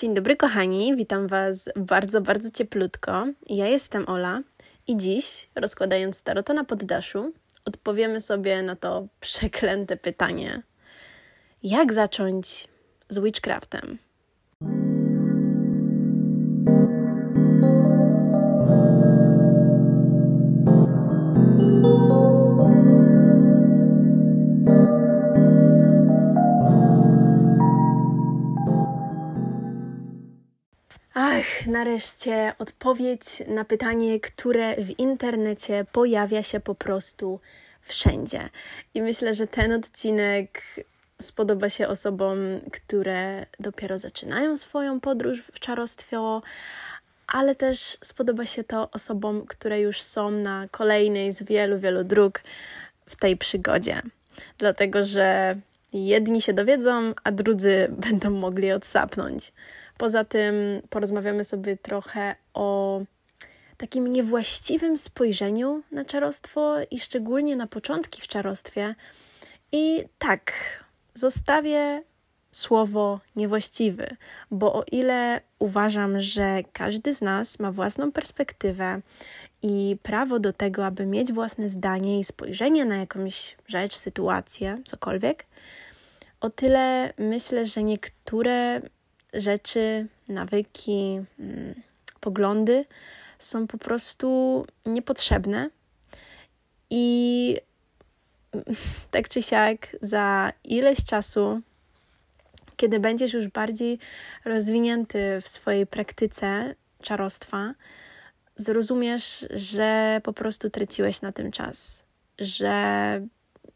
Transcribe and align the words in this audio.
Dzień 0.00 0.14
dobry, 0.14 0.36
kochani. 0.36 0.96
Witam 0.96 1.26
Was 1.26 1.70
bardzo, 1.76 2.20
bardzo 2.20 2.50
cieplutko. 2.50 3.26
Ja 3.46 3.66
jestem 3.66 4.08
Ola 4.08 4.40
i 4.86 4.96
dziś, 4.96 5.48
rozkładając 5.54 6.22
tarota 6.22 6.54
na 6.54 6.64
poddaszu, 6.64 7.32
odpowiemy 7.64 8.20
sobie 8.20 8.62
na 8.62 8.76
to 8.76 9.06
przeklęte 9.20 9.96
pytanie: 9.96 10.62
jak 11.62 11.92
zacząć 11.92 12.68
z 13.08 13.18
witchcraftem? 13.18 13.98
Nareszcie 31.66 32.52
odpowiedź 32.58 33.42
na 33.48 33.64
pytanie, 33.64 34.20
które 34.20 34.76
w 34.76 34.98
internecie 34.98 35.86
pojawia 35.92 36.42
się 36.42 36.60
po 36.60 36.74
prostu 36.74 37.40
wszędzie. 37.80 38.48
I 38.94 39.02
myślę, 39.02 39.34
że 39.34 39.46
ten 39.46 39.72
odcinek 39.72 40.62
spodoba 41.18 41.68
się 41.68 41.88
osobom, 41.88 42.38
które 42.72 43.46
dopiero 43.60 43.98
zaczynają 43.98 44.56
swoją 44.56 45.00
podróż 45.00 45.42
w 45.52 45.60
czarostwo, 45.60 46.42
ale 47.26 47.54
też 47.54 47.98
spodoba 48.04 48.46
się 48.46 48.64
to 48.64 48.90
osobom, 48.90 49.46
które 49.46 49.80
już 49.80 50.02
są 50.02 50.30
na 50.30 50.68
kolejnej 50.70 51.32
z 51.32 51.42
wielu, 51.42 51.78
wielu 51.78 52.04
dróg 52.04 52.42
w 53.06 53.16
tej 53.16 53.36
przygodzie. 53.36 54.02
Dlatego, 54.58 55.02
że 55.02 55.56
jedni 55.92 56.42
się 56.42 56.52
dowiedzą, 56.52 57.14
a 57.24 57.32
drudzy 57.32 57.88
będą 57.90 58.30
mogli 58.30 58.72
odsapnąć. 58.72 59.52
Poza 59.98 60.24
tym 60.24 60.54
porozmawiamy 60.90 61.44
sobie 61.44 61.76
trochę 61.76 62.36
o 62.54 63.00
takim 63.76 64.06
niewłaściwym 64.06 64.96
spojrzeniu 64.96 65.82
na 65.92 66.04
czarostwo 66.04 66.76
i 66.90 66.98
szczególnie 66.98 67.56
na 67.56 67.66
początki 67.66 68.22
w 68.22 68.28
czarostwie. 68.28 68.94
I 69.72 70.04
tak, 70.18 70.52
zostawię 71.14 72.02
słowo 72.52 73.20
niewłaściwy, 73.36 74.16
bo 74.50 74.74
o 74.74 74.84
ile 74.92 75.40
uważam, 75.58 76.20
że 76.20 76.62
każdy 76.72 77.14
z 77.14 77.22
nas 77.22 77.58
ma 77.58 77.72
własną 77.72 78.12
perspektywę 78.12 79.00
i 79.62 79.96
prawo 80.02 80.38
do 80.38 80.52
tego, 80.52 80.86
aby 80.86 81.06
mieć 81.06 81.32
własne 81.32 81.68
zdanie 81.68 82.20
i 82.20 82.24
spojrzenie 82.24 82.84
na 82.84 82.96
jakąś 82.96 83.56
rzecz, 83.66 83.94
sytuację, 83.94 84.78
cokolwiek, 84.84 85.46
o 86.40 86.50
tyle 86.50 87.12
myślę, 87.18 87.64
że 87.64 87.82
niektóre 87.82 88.80
rzeczy, 89.36 90.06
nawyki, 90.28 91.20
mm, 91.38 91.74
poglądy 92.20 92.84
są 93.38 93.66
po 93.66 93.78
prostu 93.78 94.64
niepotrzebne 94.86 95.70
i 96.90 97.56
tak 99.10 99.28
czy 99.28 99.42
siak 99.42 99.96
za 100.00 100.52
ileś 100.64 101.04
czasu, 101.04 101.60
kiedy 102.76 103.00
będziesz 103.00 103.32
już 103.32 103.48
bardziej 103.48 103.98
rozwinięty 104.44 105.40
w 105.42 105.48
swojej 105.48 105.86
praktyce 105.86 106.74
czarostwa, 107.02 107.74
zrozumiesz, 108.56 109.46
że 109.50 110.20
po 110.24 110.32
prostu 110.32 110.70
traciłeś 110.70 111.22
na 111.22 111.32
tym 111.32 111.52
czas, 111.52 112.02
że 112.38 112.72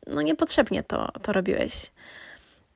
no 0.07 0.23
niepotrzebnie 0.23 0.83
to, 0.83 1.09
to 1.23 1.33
robiłeś. 1.33 1.91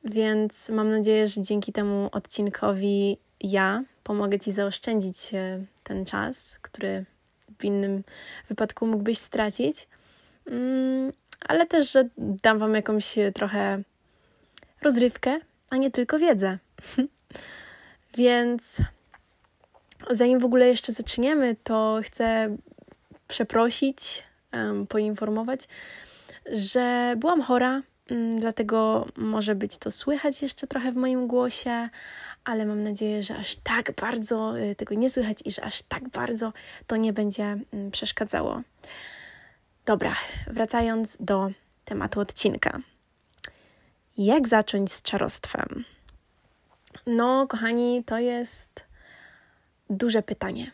Więc 0.04 0.68
mam 0.68 0.90
nadzieję, 0.90 1.28
że 1.28 1.42
dzięki 1.42 1.72
temu 1.72 2.08
odcinkowi 2.12 3.18
ja 3.40 3.84
pomogę 4.04 4.38
Ci 4.38 4.52
zaoszczędzić 4.52 5.34
e, 5.34 5.64
ten 5.82 6.04
czas, 6.04 6.58
który 6.62 7.04
w 7.58 7.64
innym 7.64 8.02
wypadku 8.48 8.86
mógłbyś 8.86 9.18
stracić, 9.18 9.88
mm, 10.46 11.12
ale 11.48 11.66
też, 11.66 11.92
że 11.92 12.08
dam 12.18 12.58
Wam 12.58 12.74
jakąś 12.74 13.18
e, 13.18 13.32
trochę 13.32 13.82
rozrywkę, 14.82 15.40
a 15.70 15.76
nie 15.76 15.90
tylko 15.90 16.18
wiedzę. 16.18 16.58
Więc 18.16 18.82
zanim 20.10 20.38
w 20.38 20.44
ogóle 20.44 20.68
jeszcze 20.68 20.92
zaczniemy, 20.92 21.56
to 21.64 22.00
chcę 22.04 22.56
przeprosić, 23.28 24.24
poinformować, 24.88 25.60
że 26.52 27.14
byłam 27.16 27.42
chora 27.42 27.82
dlatego 28.38 29.06
może 29.16 29.54
być 29.54 29.76
to 29.76 29.90
słychać 29.90 30.42
jeszcze 30.42 30.66
trochę 30.66 30.92
w 30.92 30.96
moim 30.96 31.26
głosie, 31.26 31.88
ale 32.44 32.66
mam 32.66 32.82
nadzieję, 32.82 33.22
że 33.22 33.36
aż 33.36 33.56
tak 33.56 33.92
bardzo 33.92 34.58
y, 34.58 34.74
tego 34.74 34.94
nie 34.94 35.10
słychać 35.10 35.38
i 35.44 35.50
że 35.50 35.62
aż 35.62 35.82
tak 35.82 36.08
bardzo 36.08 36.52
to 36.86 36.96
nie 36.96 37.12
będzie 37.12 37.56
mm, 37.72 37.90
przeszkadzało. 37.90 38.62
Dobra, 39.86 40.16
wracając 40.46 41.16
do 41.20 41.50
tematu 41.84 42.20
odcinka. 42.20 42.80
Jak 44.18 44.48
zacząć 44.48 44.92
z 44.92 45.02
czarostwem? 45.02 45.84
No, 47.06 47.46
kochani, 47.46 48.04
to 48.04 48.18
jest 48.18 48.84
duże 49.90 50.22
pytanie. 50.22 50.70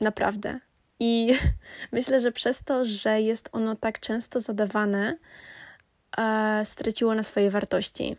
Naprawdę. 0.00 0.60
I 1.00 1.38
myślę, 1.92 2.20
że 2.20 2.32
przez 2.32 2.64
to, 2.64 2.84
że 2.84 3.20
jest 3.20 3.48
ono 3.52 3.76
tak 3.76 4.00
często 4.00 4.40
zadawane, 4.40 5.16
e, 6.18 6.64
straciło 6.64 7.14
na 7.14 7.22
swojej 7.22 7.50
wartości. 7.50 8.16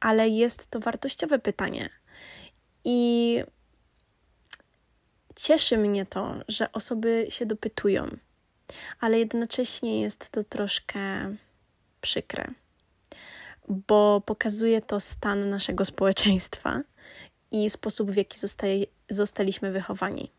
Ale 0.00 0.28
jest 0.28 0.70
to 0.70 0.80
wartościowe 0.80 1.38
pytanie. 1.38 1.88
I 2.84 3.40
cieszy 5.36 5.78
mnie 5.78 6.06
to, 6.06 6.34
że 6.48 6.72
osoby 6.72 7.26
się 7.28 7.46
dopytują, 7.46 8.06
ale 9.00 9.18
jednocześnie 9.18 10.00
jest 10.00 10.30
to 10.30 10.44
troszkę 10.44 11.00
przykre, 12.00 12.50
bo 13.68 14.22
pokazuje 14.26 14.82
to 14.82 15.00
stan 15.00 15.50
naszego 15.50 15.84
społeczeństwa 15.94 16.80
i 17.50 17.70
sposób, 17.70 18.10
w 18.10 18.16
jaki 18.16 18.38
zostaliśmy 19.08 19.72
wychowani. 19.72 20.30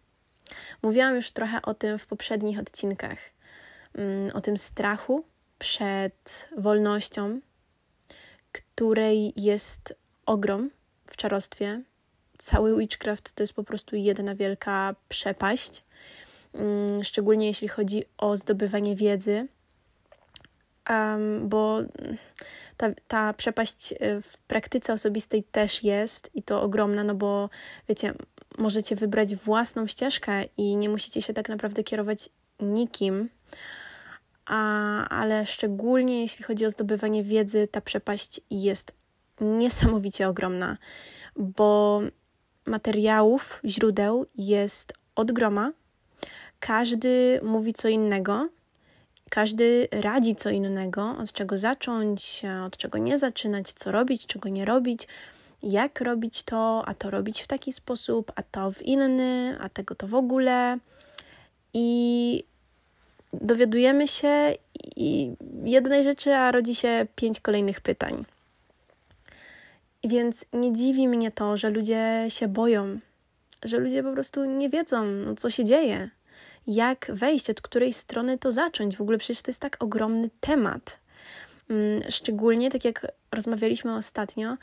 Mówiłam 0.81 1.15
już 1.15 1.31
trochę 1.31 1.61
o 1.61 1.73
tym 1.73 1.97
w 1.97 2.05
poprzednich 2.05 2.59
odcinkach, 2.59 3.17
mm, 3.93 4.35
o 4.35 4.41
tym 4.41 4.57
strachu, 4.57 5.25
przed 5.59 6.49
wolnością, 6.57 7.39
której 8.51 9.33
jest 9.35 9.93
ogrom 10.25 10.69
w 11.05 11.17
czarostwie. 11.17 11.81
Cały 12.37 12.77
witchcraft 12.77 13.33
to 13.33 13.43
jest 13.43 13.53
po 13.53 13.63
prostu 13.63 13.95
jedna 13.95 14.35
wielka 14.35 14.95
przepaść, 15.09 15.83
mm, 16.53 17.03
szczególnie 17.03 17.47
jeśli 17.47 17.67
chodzi 17.67 18.03
o 18.17 18.37
zdobywanie 18.37 18.95
wiedzy, 18.95 19.47
bo 21.41 21.81
ta, 22.77 22.89
ta 23.07 23.33
przepaść 23.33 23.91
y, 23.91 24.21
w 24.21 24.37
praktyce 24.37 24.93
osobistej 24.93 25.43
też 25.43 25.83
jest 25.83 26.31
i 26.33 26.43
to 26.43 26.61
ogromna, 26.61 27.03
no 27.03 27.15
bo 27.15 27.49
wiecie, 27.89 28.13
możecie 28.57 28.95
wybrać 28.95 29.35
własną 29.35 29.87
ścieżkę 29.87 30.43
i 30.57 30.77
nie 30.77 30.89
musicie 30.89 31.21
się 31.21 31.33
tak 31.33 31.49
naprawdę 31.49 31.83
kierować 31.83 32.29
nikim, 32.59 33.29
a, 34.45 35.09
ale 35.09 35.45
szczególnie 35.45 36.21
jeśli 36.21 36.45
chodzi 36.45 36.65
o 36.65 36.69
zdobywanie 36.69 37.23
wiedzy, 37.23 37.67
ta 37.71 37.81
przepaść 37.81 38.41
jest 38.49 38.93
niesamowicie 39.41 40.27
ogromna, 40.27 40.77
bo 41.35 42.01
materiałów, 42.65 43.61
źródeł 43.65 44.25
jest 44.35 44.93
od 45.15 45.31
groma. 45.31 45.71
Każdy 46.59 47.39
mówi 47.43 47.73
co 47.73 47.87
innego, 47.87 48.49
każdy 49.29 49.87
radzi 49.91 50.35
co 50.35 50.49
innego, 50.49 51.15
od 51.17 51.31
czego 51.31 51.57
zacząć, 51.57 52.41
od 52.65 52.77
czego 52.77 52.97
nie 52.97 53.17
zaczynać, 53.17 53.73
co 53.73 53.91
robić, 53.91 54.25
czego 54.25 54.49
nie 54.49 54.65
robić, 54.65 55.07
jak 55.63 56.01
robić 56.01 56.43
to, 56.43 56.83
a 56.85 56.93
to 56.93 57.11
robić 57.11 57.41
w 57.41 57.47
taki 57.47 57.73
sposób, 57.73 58.31
a 58.35 58.43
to 58.43 58.71
w 58.71 58.81
inny, 58.81 59.57
a 59.59 59.69
tego 59.69 59.95
to 59.95 60.07
w 60.07 60.15
ogóle. 60.15 60.77
I 61.73 62.43
dowiadujemy 63.41 64.07
się 64.07 64.53
i 64.95 65.33
jednej 65.63 66.03
rzeczy, 66.03 66.35
a 66.35 66.51
rodzi 66.51 66.75
się 66.75 67.07
pięć 67.15 67.39
kolejnych 67.39 67.81
pytań. 67.81 68.25
Więc 70.03 70.45
nie 70.53 70.73
dziwi 70.73 71.07
mnie 71.07 71.31
to, 71.31 71.57
że 71.57 71.69
ludzie 71.69 72.25
się 72.29 72.47
boją, 72.47 72.99
że 73.63 73.77
ludzie 73.77 74.03
po 74.03 74.13
prostu 74.13 74.45
nie 74.45 74.69
wiedzą, 74.69 75.05
no, 75.05 75.35
co 75.35 75.49
się 75.49 75.65
dzieje, 75.65 76.09
jak 76.67 77.11
wejść, 77.13 77.49
od 77.49 77.61
której 77.61 77.93
strony 77.93 78.37
to 78.37 78.51
zacząć. 78.51 78.97
W 78.97 79.01
ogóle 79.01 79.17
przecież 79.17 79.41
to 79.41 79.49
jest 79.49 79.61
tak 79.61 79.77
ogromny 79.79 80.29
temat. 80.39 80.99
Mm, 81.69 82.01
szczególnie, 82.09 82.71
tak 82.71 82.85
jak 82.85 83.07
rozmawialiśmy 83.31 83.95
ostatnio, 83.95 84.57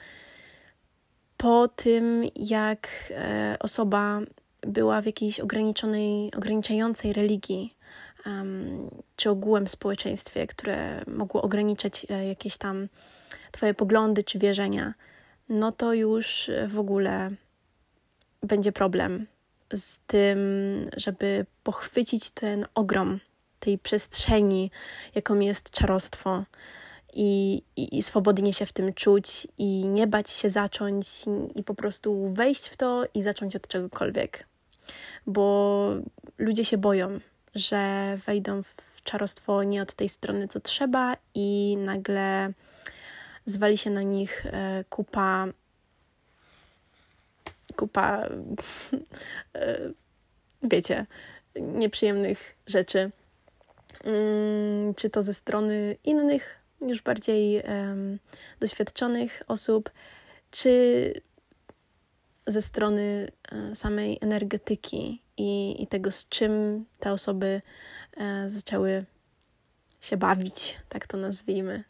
po 1.37 1.69
tym, 1.69 2.25
jak 2.37 2.89
e, 3.11 3.57
osoba 3.61 4.21
była 4.61 5.03
w 5.03 5.07
jakiejś 5.07 5.41
ograniczonej, 5.41 6.31
ograniczającej 6.37 7.13
religii, 7.13 7.75
czy 9.17 9.31
ogółem 9.31 9.69
społeczeństwie, 9.69 10.47
które 10.47 11.05
mogło 11.07 11.43
ograniczać 11.43 12.07
e, 12.11 12.27
jakieś 12.27 12.57
tam 12.57 12.89
Twoje 13.53 13.75
poglądy 13.75 14.23
czy 14.23 14.39
wierzenia, 14.39 14.95
no 15.49 15.73
to 15.73 15.95
już 15.95 16.51
w 16.69 16.79
ogóle 16.79 17.31
będzie 18.43 18.73
problem 18.73 19.27
z 19.75 20.01
tym, 20.01 20.39
żeby 20.97 21.47
pochwycić 21.63 22.31
ten 22.31 22.67
ogrom 22.75 23.21
tej 23.61 23.79
przestrzeni, 23.79 24.71
jaką 25.15 25.39
jest 25.41 25.71
czarostwo. 25.71 26.45
I, 27.15 27.63
i, 27.77 27.99
i, 27.99 28.03
swobodnie 28.03 28.53
się 28.53 28.67
w 28.67 28.73
tym 28.73 28.93
czuć, 28.93 29.49
i 29.59 29.89
nie 29.89 30.07
bać 30.07 30.31
się 30.31 30.51
zacząć, 30.51 31.07
i, 31.27 31.59
i 31.59 31.65
po 31.65 31.75
prostu 31.75 32.33
wejść 32.35 32.69
w 32.69 32.77
to 32.77 33.05
i 33.15 33.23
zacząć 33.23 33.57
od 33.57 33.69
czegokolwiek. 33.69 34.47
Bo 35.27 35.89
ludzie 36.39 36.65
się 36.65 36.79
boją, 36.79 37.21
że 37.55 38.19
wejdą 38.27 38.63
w 38.63 39.03
czarostwo 39.05 39.63
nie 39.63 39.83
od 39.83 39.95
tej 39.95 40.09
strony, 40.09 40.49
co 40.49 40.61
trzeba, 40.61 41.17
i 41.35 41.77
nagle 41.79 42.53
zwali 43.47 43.79
się 43.79 43.91
na 43.91 44.03
nich 44.03 44.47
e, 44.47 44.85
kupa 44.91 45.47
kupa 47.77 48.29
e, 49.55 49.79
wiecie, 50.63 51.07
nieprzyjemnych 51.57 52.55
rzeczy. 52.67 53.11
Mm, 54.05 54.95
czy 54.95 55.11
to 55.11 55.23
ze 55.23 55.35
strony 55.35 55.97
innych, 56.05 56.59
już 56.81 57.03
bardziej 57.03 57.63
doświadczonych 58.61 59.43
osób, 59.49 59.91
czy 60.51 61.13
ze 62.47 62.63
strony 62.63 63.29
e, 63.53 63.75
samej 63.75 64.19
energetyki 64.21 65.22
i, 65.37 65.83
i 65.83 65.87
tego, 65.87 66.11
z 66.11 66.29
czym 66.29 66.85
te 66.99 67.13
osoby 67.13 67.63
e, 68.17 68.49
zaczęły 68.49 69.05
się 70.01 70.17
bawić, 70.17 70.79
tak 70.89 71.07
to 71.07 71.17
nazwijmy. 71.17 71.85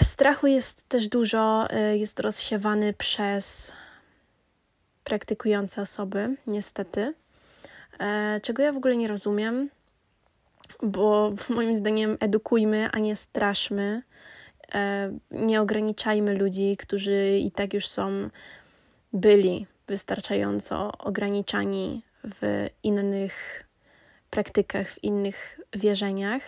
Strachu 0.00 0.46
jest 0.46 0.88
też 0.88 1.08
dużo, 1.08 1.70
e, 1.70 1.96
jest 1.96 2.20
rozsiewany 2.20 2.92
przez 2.92 3.72
praktykujące 5.04 5.82
osoby, 5.82 6.36
niestety, 6.46 7.14
e, 8.00 8.40
czego 8.42 8.62
ja 8.62 8.72
w 8.72 8.76
ogóle 8.76 8.96
nie 8.96 9.08
rozumiem, 9.08 9.70
bo 10.82 11.32
moim 11.56 11.76
zdaniem 11.76 12.16
edukujmy, 12.20 12.88
a 12.92 12.98
nie 12.98 13.16
straszmy. 13.16 14.02
E, 14.74 15.12
nie 15.30 15.60
ograniczajmy 15.60 16.34
ludzi, 16.34 16.76
którzy 16.76 17.38
i 17.38 17.50
tak 17.50 17.74
już 17.74 17.88
są, 17.88 18.30
byli 19.12 19.66
wystarczająco 19.88 20.92
ograniczani 20.98 22.02
w 22.24 22.68
innych 22.82 23.64
praktykach, 24.30 24.90
w 24.90 25.04
innych 25.04 25.60
wierzeniach. 25.72 26.42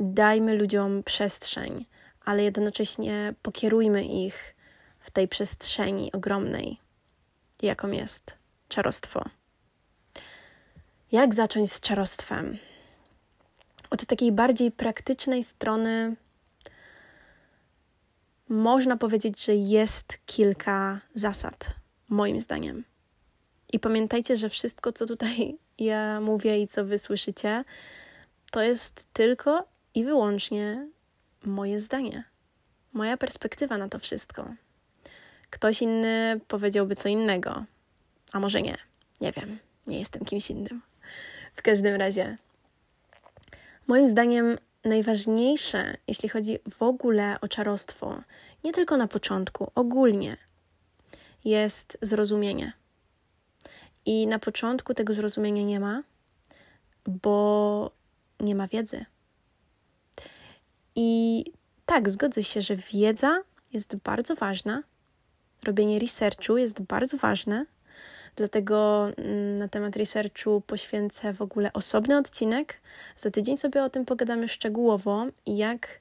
Dajmy 0.00 0.54
ludziom 0.54 1.02
przestrzeń, 1.02 1.86
ale 2.24 2.42
jednocześnie 2.42 3.34
pokierujmy 3.42 4.04
ich 4.04 4.54
w 5.00 5.10
tej 5.10 5.28
przestrzeni 5.28 6.12
ogromnej, 6.12 6.80
jaką 7.62 7.90
jest 7.90 8.34
czarostwo. 8.68 9.24
Jak 11.12 11.34
zacząć 11.34 11.72
z 11.72 11.80
czarostwem? 11.80 12.58
Od 13.90 14.06
takiej 14.06 14.32
bardziej 14.32 14.70
praktycznej 14.70 15.44
strony 15.44 16.16
można 18.48 18.96
powiedzieć, 18.96 19.44
że 19.44 19.54
jest 19.54 20.18
kilka 20.26 21.00
zasad, 21.14 21.66
moim 22.08 22.40
zdaniem. 22.40 22.84
I 23.72 23.80
pamiętajcie, 23.80 24.36
że 24.36 24.48
wszystko, 24.48 24.92
co 24.92 25.06
tutaj 25.06 25.56
ja 25.78 26.20
mówię 26.20 26.62
i 26.62 26.66
co 26.66 26.84
wy 26.84 26.98
słyszycie, 26.98 27.64
to 28.50 28.62
jest 28.62 29.06
tylko 29.12 29.68
i 29.94 30.04
wyłącznie 30.04 30.88
moje 31.44 31.80
zdanie, 31.80 32.24
moja 32.92 33.16
perspektywa 33.16 33.78
na 33.78 33.88
to 33.88 33.98
wszystko. 33.98 34.54
Ktoś 35.50 35.82
inny 35.82 36.40
powiedziałby 36.48 36.96
co 36.96 37.08
innego, 37.08 37.64
a 38.32 38.40
może 38.40 38.62
nie. 38.62 38.76
Nie 39.20 39.32
wiem, 39.32 39.58
nie 39.86 39.98
jestem 39.98 40.24
kimś 40.24 40.50
innym. 40.50 40.82
W 41.56 41.62
każdym 41.62 41.96
razie, 41.96 42.38
moim 43.86 44.08
zdaniem 44.08 44.58
najważniejsze, 44.84 45.96
jeśli 46.08 46.28
chodzi 46.28 46.58
w 46.70 46.82
ogóle 46.82 47.36
o 47.40 47.48
czarostwo, 47.48 48.22
nie 48.64 48.72
tylko 48.72 48.96
na 48.96 49.08
początku, 49.08 49.70
ogólnie, 49.74 50.36
jest 51.46 51.98
zrozumienie. 52.02 52.72
I 54.06 54.26
na 54.26 54.38
początku 54.38 54.94
tego 54.94 55.14
zrozumienia 55.14 55.62
nie 55.62 55.80
ma, 55.80 56.02
bo 57.06 57.90
nie 58.40 58.54
ma 58.54 58.68
wiedzy. 58.68 59.04
I 60.94 61.44
tak, 61.86 62.10
zgodzę 62.10 62.42
się, 62.42 62.60
że 62.60 62.76
wiedza 62.76 63.38
jest 63.72 63.96
bardzo 63.96 64.34
ważna, 64.34 64.82
robienie 65.64 65.98
researchu 65.98 66.56
jest 66.56 66.82
bardzo 66.82 67.16
ważne, 67.16 67.66
dlatego 68.36 69.08
mm, 69.16 69.56
na 69.56 69.68
temat 69.68 69.96
researchu 69.96 70.62
poświęcę 70.66 71.32
w 71.32 71.42
ogóle 71.42 71.72
osobny 71.72 72.18
odcinek. 72.18 72.80
Za 73.16 73.30
tydzień 73.30 73.56
sobie 73.56 73.84
o 73.84 73.90
tym 73.90 74.04
pogadamy 74.04 74.48
szczegółowo, 74.48 75.26
jak 75.46 76.00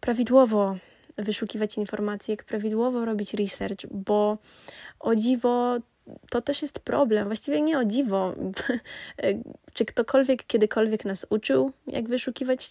prawidłowo 0.00 0.76
wyszukiwać 1.18 1.76
informacje, 1.76 2.32
jak 2.32 2.44
prawidłowo 2.44 3.04
robić 3.04 3.34
research, 3.34 3.86
bo 3.90 4.38
o 5.00 5.14
dziwo 5.14 5.76
to 6.30 6.42
też 6.42 6.62
jest 6.62 6.78
problem. 6.78 7.26
Właściwie 7.26 7.60
nie 7.60 7.78
o 7.78 7.84
dziwo. 7.84 8.34
Czy 9.74 9.84
ktokolwiek 9.84 10.46
kiedykolwiek 10.46 11.04
nas 11.04 11.26
uczył, 11.30 11.72
jak 11.86 12.08
wyszukiwać 12.08 12.70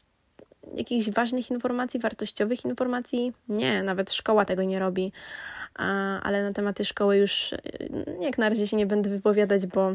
jakichś 0.75 1.09
ważnych 1.09 1.51
informacji, 1.51 1.99
wartościowych 1.99 2.65
informacji? 2.65 3.33
Nie, 3.49 3.83
nawet 3.83 4.13
szkoła 4.13 4.45
tego 4.45 4.63
nie 4.63 4.79
robi 4.79 5.11
ale 6.23 6.43
na 6.43 6.53
tematy 6.53 6.85
szkoły 6.85 7.17
już 7.17 7.53
y, 7.53 7.59
jak 8.21 8.37
na 8.37 8.49
razie 8.49 8.67
się 8.67 8.77
nie 8.77 8.85
będę 8.85 9.09
wypowiadać, 9.09 9.67
bo 9.67 9.93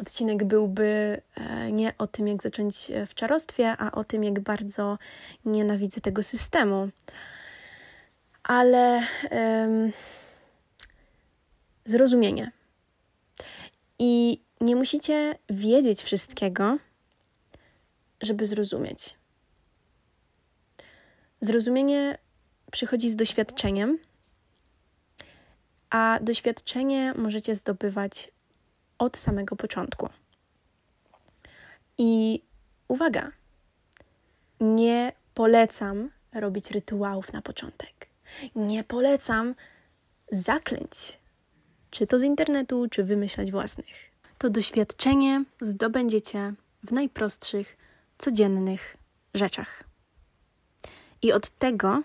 odcinek 0.00 0.44
byłby 0.44 1.22
e, 1.34 1.72
nie 1.72 1.94
o 1.98 2.06
tym, 2.06 2.28
jak 2.28 2.42
zacząć 2.42 2.92
w 3.06 3.14
czarostwie, 3.14 3.76
a 3.78 3.92
o 3.92 4.04
tym, 4.04 4.24
jak 4.24 4.40
bardzo 4.40 4.98
nienawidzę 5.44 6.00
tego 6.00 6.22
systemu. 6.22 6.88
Ale 8.42 9.02
um, 9.30 9.92
zrozumienie. 11.84 12.52
I 13.98 14.42
nie 14.60 14.76
musicie 14.76 15.38
wiedzieć 15.50 16.02
wszystkiego, 16.02 16.78
żeby 18.22 18.46
zrozumieć. 18.46 19.16
Zrozumienie 21.40 22.18
przychodzi 22.70 23.10
z 23.10 23.16
doświadczeniem 23.16 23.98
a 25.90 26.18
doświadczenie 26.22 27.14
możecie 27.16 27.54
zdobywać 27.54 28.32
od 29.00 29.16
samego 29.16 29.56
początku. 29.56 30.08
I 31.98 32.42
uwaga, 32.88 33.32
nie 34.60 35.12
polecam 35.34 36.10
robić 36.32 36.70
rytuałów 36.70 37.32
na 37.32 37.42
początek. 37.42 38.08
Nie 38.54 38.84
polecam 38.84 39.54
zaklęć, 40.32 41.18
czy 41.90 42.06
to 42.06 42.18
z 42.18 42.22
internetu, 42.22 42.86
czy 42.90 43.04
wymyślać 43.04 43.50
własnych. 43.50 44.10
To 44.38 44.50
doświadczenie 44.50 45.44
zdobędziecie 45.60 46.54
w 46.82 46.92
najprostszych, 46.92 47.76
codziennych 48.18 48.96
rzeczach. 49.34 49.84
I 51.22 51.32
od 51.32 51.50
tego 51.50 52.02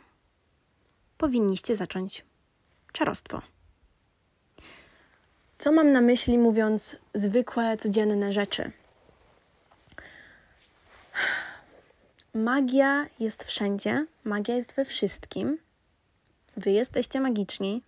powinniście 1.17 1.75
zacząć 1.75 2.25
czarostwo. 2.91 3.54
Co 5.57 5.71
mam 5.71 5.91
na 5.91 6.01
myśli, 6.01 6.37
mówiąc 6.37 6.97
zwykłe, 7.13 7.77
codzienne 7.77 8.33
rzeczy? 8.33 8.71
Magia 12.33 13.05
jest 13.19 13.43
wszędzie, 13.43 14.05
magia 14.23 14.55
jest 14.55 14.73
we 14.73 14.85
wszystkim. 14.85 15.57
Wy 16.57 16.71
jesteście 16.71 17.19
magiczni. 17.19 17.81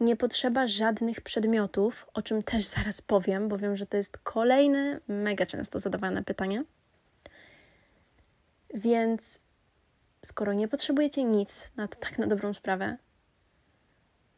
Nie 0.00 0.16
potrzeba 0.16 0.66
żadnych 0.66 1.20
przedmiotów, 1.20 2.06
o 2.14 2.22
czym 2.22 2.42
też 2.42 2.64
zaraz 2.64 3.02
powiem, 3.02 3.48
bo 3.48 3.58
wiem, 3.58 3.76
że 3.76 3.86
to 3.86 3.96
jest 3.96 4.18
kolejne 4.18 5.00
mega 5.08 5.46
często 5.46 5.78
zadawane 5.78 6.24
pytanie. 6.24 6.64
Więc 8.74 9.40
skoro 10.24 10.52
nie 10.52 10.68
potrzebujecie 10.68 11.24
nic 11.24 11.70
na 11.76 11.88
to 11.88 11.96
tak 11.96 12.18
na 12.18 12.26
dobrą 12.26 12.54
sprawę, 12.54 12.96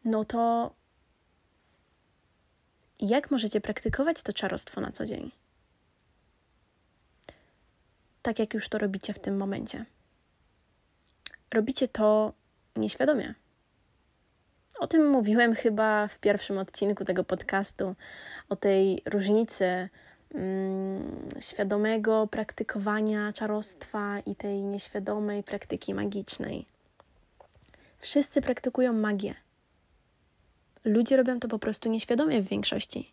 no 0.05 0.25
to 0.25 0.75
jak 3.01 3.31
możecie 3.31 3.61
praktykować 3.61 4.23
to 4.23 4.33
czarostwo 4.33 4.81
na 4.81 4.93
co 4.93 5.07
dzień? 5.07 5.31
Tak 8.23 8.39
jak 8.39 8.55
już 8.55 8.69
to 8.69 8.79
robicie 8.79 9.13
w 9.13 9.19
tym 9.19 9.37
momencie. 9.37 9.85
Robicie 11.55 11.89
to 11.89 12.33
nieświadomie. 12.77 13.35
O 14.79 14.87
tym 14.87 15.11
mówiłem 15.11 15.55
chyba 15.55 16.09
w 16.09 16.19
pierwszym 16.19 16.59
odcinku 16.59 17.05
tego 17.05 17.25
podcastu, 17.25 17.95
o 18.49 18.57
tej 18.57 19.03
różnicy 19.05 19.89
mm, 20.35 21.29
świadomego 21.41 22.27
praktykowania 22.27 23.33
czarostwa 23.33 24.19
i 24.27 24.37
tej 24.37 24.63
nieświadomej 24.63 25.43
praktyki 25.43 25.95
magicznej. 25.95 26.67
Wszyscy 27.99 28.43
praktykują 28.43 28.93
magię 28.93 29.35
Ludzie 30.85 31.17
robią 31.17 31.41
to 31.41 31.49
po 31.49 31.59
prostu 31.59 31.89
nieświadomie 31.89 32.43
w 32.43 32.49
większości. 32.49 33.13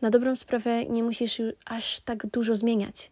Na 0.00 0.10
dobrą 0.10 0.36
sprawę 0.36 0.84
nie 0.84 1.02
musisz 1.02 1.42
aż 1.64 2.00
tak 2.00 2.26
dużo 2.26 2.56
zmieniać. 2.56 3.10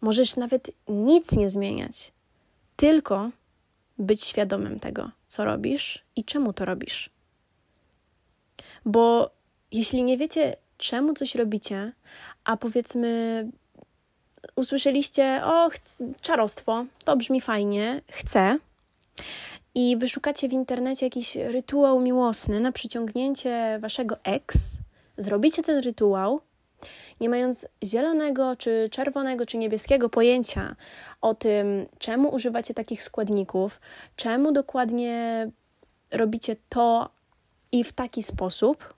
Możesz 0.00 0.36
nawet 0.36 0.70
nic 0.88 1.32
nie 1.32 1.50
zmieniać, 1.50 2.12
tylko 2.76 3.30
być 3.98 4.24
świadomym 4.24 4.80
tego, 4.80 5.10
co 5.26 5.44
robisz 5.44 6.04
i 6.16 6.24
czemu 6.24 6.52
to 6.52 6.64
robisz. 6.64 7.10
Bo 8.84 9.30
jeśli 9.72 10.02
nie 10.02 10.16
wiecie, 10.16 10.56
czemu 10.78 11.14
coś 11.14 11.34
robicie, 11.34 11.92
a 12.44 12.56
powiedzmy, 12.56 13.50
usłyszeliście, 14.56 15.40
o, 15.44 15.70
czarostwo, 16.20 16.86
to 17.04 17.16
brzmi 17.16 17.40
fajnie, 17.40 18.00
chcę, 18.10 18.58
i 19.76 19.96
wyszukacie 19.96 20.48
w 20.48 20.52
internecie 20.52 21.06
jakiś 21.06 21.36
rytuał 21.36 22.00
miłosny 22.00 22.60
na 22.60 22.72
przyciągnięcie 22.72 23.78
waszego 23.80 24.16
ex, 24.24 24.72
zrobicie 25.18 25.62
ten 25.62 25.78
rytuał, 25.78 26.40
nie 27.20 27.28
mając 27.28 27.68
zielonego, 27.84 28.56
czy 28.56 28.88
czerwonego, 28.90 29.46
czy 29.46 29.58
niebieskiego 29.58 30.08
pojęcia 30.08 30.76
o 31.20 31.34
tym, 31.34 31.86
czemu 31.98 32.34
używacie 32.34 32.74
takich 32.74 33.02
składników, 33.02 33.80
czemu 34.16 34.52
dokładnie 34.52 35.50
robicie 36.10 36.56
to 36.68 37.10
i 37.72 37.84
w 37.84 37.92
taki 37.92 38.22
sposób, 38.22 38.94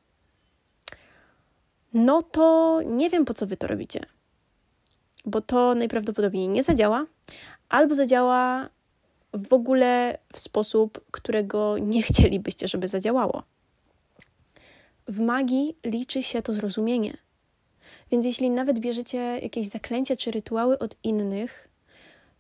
no 1.95 2.23
to 2.23 2.81
nie 2.87 3.11
wiem 3.11 3.25
po 3.25 3.35
co 3.35 3.47
wy 3.47 3.57
to 3.57 3.67
robicie. 3.67 4.01
Bo 5.25 5.41
to 5.41 5.75
najprawdopodobniej 5.75 6.49
nie 6.49 6.63
zadziała, 6.63 7.07
albo 7.69 7.95
zadziała 7.95 8.69
w 9.39 9.53
ogóle 9.53 10.19
w 10.33 10.41
sposób, 10.41 11.05
którego 11.11 11.79
nie 11.79 12.03
chcielibyście, 12.03 12.69
żeby 12.69 12.89
zadziałało. 12.89 13.43
W 15.09 15.21
magii 15.21 15.77
liczy 15.85 16.23
się 16.23 16.43
to 16.43 16.53
zrozumienie. 16.53 17.17
Więc 18.11 18.27
jeśli 18.27 18.51
nawet 18.51 18.79
bierzecie 18.79 19.19
jakieś 19.19 19.69
zaklęcia 19.69 20.17
czy 20.17 20.31
rytuały 20.31 20.79
od 20.79 20.97
innych, 21.03 21.69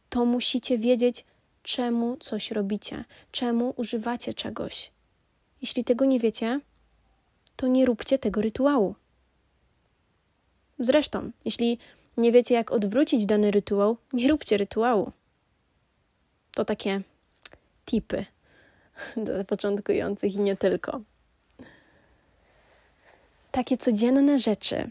to 0.08 0.24
musicie 0.24 0.78
wiedzieć, 0.78 1.24
czemu 1.62 2.16
coś 2.16 2.50
robicie, 2.50 3.04
czemu 3.32 3.74
używacie 3.76 4.34
czegoś. 4.34 4.90
Jeśli 5.62 5.84
tego 5.84 6.04
nie 6.04 6.20
wiecie, 6.20 6.60
to 7.56 7.66
nie 7.66 7.86
róbcie 7.86 8.18
tego 8.18 8.42
rytuału. 8.42 8.94
Zresztą, 10.78 11.30
jeśli 11.44 11.78
nie 12.16 12.32
wiecie, 12.32 12.54
jak 12.54 12.70
odwrócić 12.70 13.26
dany 13.26 13.50
rytuał, 13.50 13.96
nie 14.12 14.28
róbcie 14.28 14.56
rytuału. 14.56 15.12
To 16.58 16.64
takie 16.64 17.00
tipy 17.86 18.24
dla 19.24 19.44
początkujących 19.44 20.34
i 20.34 20.40
nie 20.40 20.56
tylko. 20.56 21.00
Takie 23.50 23.76
codzienne 23.76 24.38
rzeczy, 24.38 24.90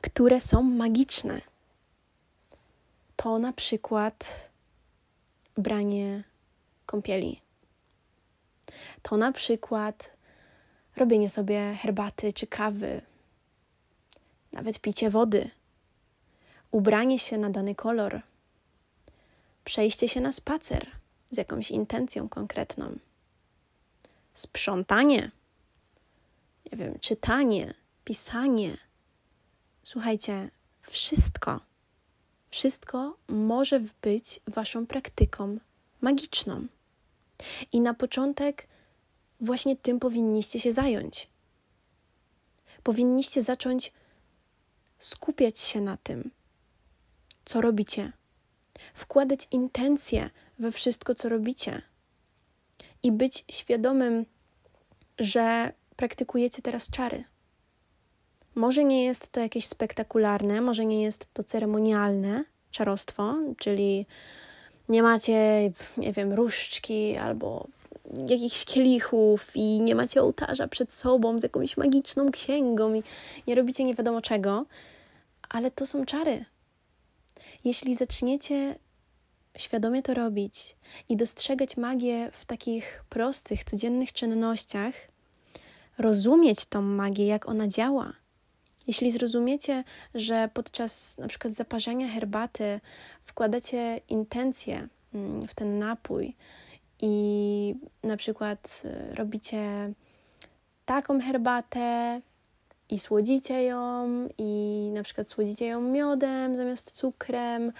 które 0.00 0.40
są 0.40 0.62
magiczne. 0.62 1.40
To 3.16 3.38
na 3.38 3.52
przykład 3.52 4.48
branie 5.56 6.24
kąpieli. 6.86 7.40
To 9.02 9.16
na 9.16 9.32
przykład 9.32 10.12
robienie 10.96 11.30
sobie 11.30 11.74
herbaty 11.82 12.32
czy 12.32 12.46
kawy, 12.46 13.02
nawet 14.52 14.80
picie 14.80 15.10
wody, 15.10 15.50
ubranie 16.70 17.18
się 17.18 17.38
na 17.38 17.50
dany 17.50 17.74
kolor, 17.74 18.22
przejście 19.68 20.08
się 20.08 20.20
na 20.20 20.32
spacer 20.32 20.86
z 21.30 21.36
jakąś 21.36 21.70
intencją 21.70 22.28
konkretną, 22.28 22.98
sprzątanie, 24.34 25.30
nie 26.72 26.78
wiem, 26.78 26.98
czytanie, 27.00 27.74
pisanie. 28.04 28.76
Słuchajcie, 29.84 30.50
wszystko, 30.82 31.60
wszystko 32.50 33.16
może 33.28 33.80
być 34.02 34.40
Waszą 34.46 34.86
praktyką 34.86 35.58
magiczną. 36.00 36.66
I 37.72 37.80
na 37.80 37.94
początek 37.94 38.68
właśnie 39.40 39.76
tym 39.76 40.00
powinniście 40.00 40.60
się 40.60 40.72
zająć. 40.72 41.28
Powinniście 42.82 43.42
zacząć 43.42 43.92
skupiać 44.98 45.60
się 45.60 45.80
na 45.80 45.96
tym, 45.96 46.30
co 47.44 47.60
robicie, 47.60 48.12
wkładać 48.94 49.48
intencje 49.50 50.30
we 50.58 50.72
wszystko, 50.72 51.14
co 51.14 51.28
robicie 51.28 51.82
i 53.02 53.12
być 53.12 53.44
świadomym, 53.50 54.26
że 55.18 55.72
praktykujecie 55.96 56.62
teraz 56.62 56.90
czary. 56.90 57.24
Może 58.54 58.84
nie 58.84 59.04
jest 59.04 59.32
to 59.32 59.40
jakieś 59.40 59.66
spektakularne, 59.66 60.60
może 60.60 60.86
nie 60.86 61.02
jest 61.02 61.34
to 61.34 61.42
ceremonialne 61.42 62.44
czarostwo, 62.70 63.34
czyli 63.58 64.06
nie 64.88 65.02
macie, 65.02 65.72
nie 65.96 66.12
wiem, 66.12 66.32
różdżki 66.32 67.16
albo 67.16 67.66
jakichś 68.28 68.64
kielichów 68.64 69.50
i 69.54 69.82
nie 69.82 69.94
macie 69.94 70.22
ołtarza 70.22 70.68
przed 70.68 70.92
sobą 70.92 71.38
z 71.38 71.42
jakąś 71.42 71.76
magiczną 71.76 72.30
księgą 72.30 72.94
i 72.94 73.02
nie 73.46 73.54
robicie 73.54 73.84
nie 73.84 73.94
wiadomo 73.94 74.22
czego, 74.22 74.64
ale 75.48 75.70
to 75.70 75.86
są 75.86 76.04
czary. 76.04 76.44
Jeśli 77.68 77.94
zaczniecie 77.94 78.78
świadomie 79.56 80.02
to 80.02 80.14
robić 80.14 80.76
i 81.08 81.16
dostrzegać 81.16 81.76
magię 81.76 82.30
w 82.32 82.44
takich 82.44 83.04
prostych, 83.08 83.64
codziennych 83.64 84.12
czynnościach, 84.12 84.94
rozumieć 85.98 86.66
tą 86.66 86.82
magię, 86.82 87.26
jak 87.26 87.48
ona 87.48 87.68
działa, 87.68 88.12
jeśli 88.86 89.10
zrozumiecie, 89.10 89.84
że 90.14 90.50
podczas 90.54 91.18
na 91.18 91.28
przykład 91.28 91.52
zaparzania 91.54 92.08
herbaty 92.08 92.80
wkładacie 93.24 94.00
intencję 94.08 94.88
mm, 95.14 95.48
w 95.48 95.54
ten 95.54 95.78
napój 95.78 96.36
i 97.00 97.74
na 98.02 98.16
przykład 98.16 98.82
y, 98.84 99.14
robicie 99.14 99.92
taką 100.84 101.20
herbatę 101.20 102.20
i 102.90 102.98
słodzicie 102.98 103.62
ją 103.62 104.08
i 104.38 104.90
na 104.94 105.02
przykład 105.02 105.30
słodzicie 105.30 105.66
ją 105.66 105.80
miodem 105.80 106.56
zamiast 106.56 106.92
cukrem 106.92 107.72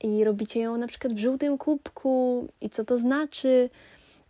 i 0.00 0.24
robicie 0.24 0.60
ją 0.60 0.76
na 0.76 0.86
przykład 0.86 1.12
w 1.12 1.18
żółtym 1.18 1.58
kubku 1.58 2.48
i 2.60 2.70
co 2.70 2.84
to 2.84 2.98
znaczy, 2.98 3.70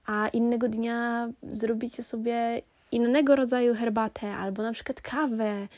a 0.07 0.29
innego 0.29 0.69
dnia 0.69 1.29
zrobicie 1.43 2.03
sobie 2.03 2.63
innego 2.93 3.37
rodzaju 3.37 3.75
herbatę 3.75 4.35
albo 4.35 4.63
na 4.63 4.73
przykład 4.73 5.01
kawę 5.01 5.69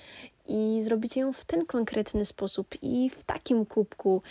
i 0.49 0.79
zrobicie 0.83 1.21
ją 1.21 1.33
w 1.33 1.45
ten 1.45 1.67
konkretny 1.67 2.25
sposób 2.25 2.75
i 2.83 3.11
w 3.11 3.25
takim 3.25 3.67
kubku. 3.67 4.23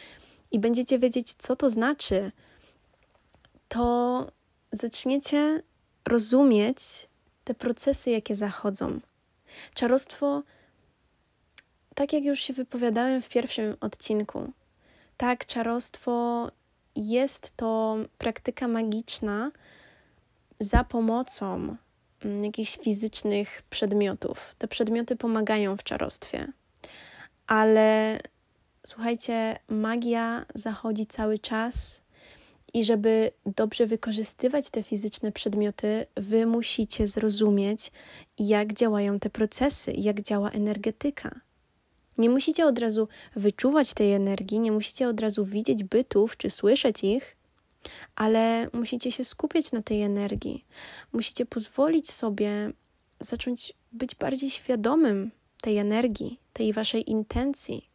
I 0.51 0.59
będziecie 0.59 0.99
wiedzieć, 0.99 1.33
co 1.33 1.55
to 1.55 1.69
znaczy, 1.69 2.31
to 3.69 4.27
zaczniecie 4.71 5.63
rozumieć 6.07 6.77
te 7.43 7.53
procesy, 7.53 8.11
jakie 8.11 8.35
zachodzą. 8.35 8.99
Czarostwo, 9.73 10.43
tak 11.95 12.13
jak 12.13 12.23
już 12.23 12.39
się 12.39 12.53
wypowiadałem 12.53 13.21
w 13.21 13.29
pierwszym 13.29 13.77
odcinku, 13.81 14.53
tak, 15.17 15.45
czarostwo 15.45 16.51
jest 16.95 17.57
to 17.57 17.97
praktyka 18.17 18.67
magiczna 18.67 19.51
za 20.59 20.83
pomocą 20.83 21.77
Mm, 22.25 22.45
jakichś 22.45 22.77
fizycznych 22.77 23.61
przedmiotów. 23.69 24.55
Te 24.57 24.67
przedmioty 24.67 25.15
pomagają 25.15 25.77
w 25.77 25.83
czarostwie, 25.83 26.47
ale 27.47 28.19
słuchajcie, 28.85 29.59
magia 29.69 30.45
zachodzi 30.55 31.05
cały 31.05 31.39
czas. 31.39 32.01
I 32.75 32.83
żeby 32.83 33.31
dobrze 33.45 33.87
wykorzystywać 33.87 34.69
te 34.69 34.83
fizyczne 34.83 35.31
przedmioty, 35.31 36.05
wy 36.15 36.45
musicie 36.45 37.07
zrozumieć, 37.07 37.91
jak 38.39 38.73
działają 38.73 39.19
te 39.19 39.29
procesy, 39.29 39.93
jak 39.97 40.21
działa 40.21 40.49
energetyka. 40.51 41.39
Nie 42.17 42.29
musicie 42.29 42.65
od 42.65 42.79
razu 42.79 43.07
wyczuwać 43.35 43.93
tej 43.93 44.13
energii, 44.13 44.59
nie 44.59 44.71
musicie 44.71 45.07
od 45.07 45.19
razu 45.19 45.45
widzieć 45.45 45.83
bytów 45.83 46.37
czy 46.37 46.49
słyszeć 46.49 47.03
ich, 47.03 47.37
ale 48.15 48.69
musicie 48.73 49.11
się 49.11 49.23
skupiać 49.23 49.71
na 49.71 49.81
tej 49.81 50.01
energii. 50.01 50.65
Musicie 51.13 51.45
pozwolić 51.45 52.11
sobie 52.11 52.71
zacząć 53.19 53.73
być 53.91 54.15
bardziej 54.15 54.49
świadomym 54.49 55.31
tej 55.61 55.77
energii, 55.77 56.39
tej 56.53 56.73
waszej 56.73 57.11
intencji, 57.11 57.89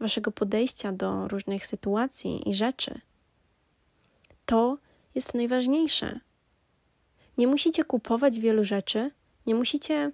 waszego 0.00 0.32
podejścia 0.32 0.92
do 0.92 1.28
różnych 1.28 1.66
sytuacji 1.66 2.48
i 2.48 2.54
rzeczy. 2.54 3.00
To 4.46 4.78
jest 5.14 5.34
najważniejsze. 5.34 6.20
Nie 7.38 7.46
musicie 7.46 7.84
kupować 7.84 8.38
wielu 8.38 8.64
rzeczy, 8.64 9.10
nie 9.46 9.54
musicie 9.54 10.12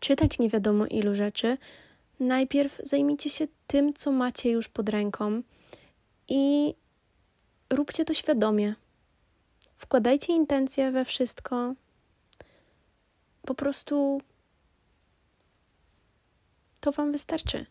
czytać 0.00 0.38
nie 0.38 0.48
wiadomo 0.48 0.86
ilu 0.86 1.14
rzeczy. 1.14 1.58
Najpierw 2.20 2.80
zajmijcie 2.82 3.30
się 3.30 3.46
tym, 3.66 3.94
co 3.94 4.12
macie 4.12 4.50
już 4.50 4.68
pod 4.68 4.88
ręką 4.88 5.42
i 6.28 6.74
róbcie 7.70 8.04
to 8.04 8.14
świadomie. 8.14 8.74
wkładajcie 9.76 10.32
intencje 10.32 10.90
we 10.90 11.04
wszystko. 11.04 11.74
Po 13.42 13.54
prostu 13.54 14.20
to 16.80 16.92
Wam 16.92 17.12
wystarczy. 17.12 17.66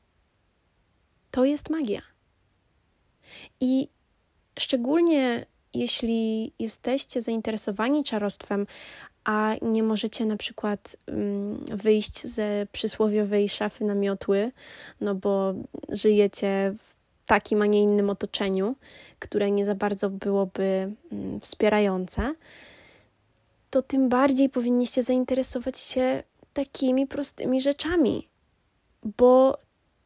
To 1.31 1.45
jest 1.45 1.69
magia. 1.69 2.01
I 3.59 3.87
szczególnie 4.59 5.45
jeśli 5.79 6.51
jesteście 6.59 7.21
zainteresowani 7.21 8.03
czarostwem, 8.03 8.67
a 9.23 9.55
nie 9.61 9.83
możecie 9.83 10.25
na 10.25 10.37
przykład 10.37 10.97
um, 11.07 11.65
wyjść 11.65 12.27
ze 12.27 12.67
przysłowiowej 12.71 13.49
szafy 13.49 13.83
na 13.85 13.95
miotły, 13.95 14.51
no 15.01 15.15
bo 15.15 15.53
żyjecie 15.89 16.73
w 16.77 17.25
takim, 17.25 17.61
a 17.61 17.65
nie 17.65 17.81
innym 17.81 18.09
otoczeniu, 18.09 18.75
które 19.19 19.51
nie 19.51 19.65
za 19.65 19.75
bardzo 19.75 20.09
byłoby 20.09 20.91
um, 21.11 21.39
wspierające, 21.39 22.35
to 23.69 23.81
tym 23.81 24.09
bardziej 24.09 24.49
powinniście 24.49 25.03
zainteresować 25.03 25.79
się 25.79 26.23
takimi 26.53 27.07
prostymi 27.07 27.61
rzeczami, 27.61 28.27
bo 29.03 29.57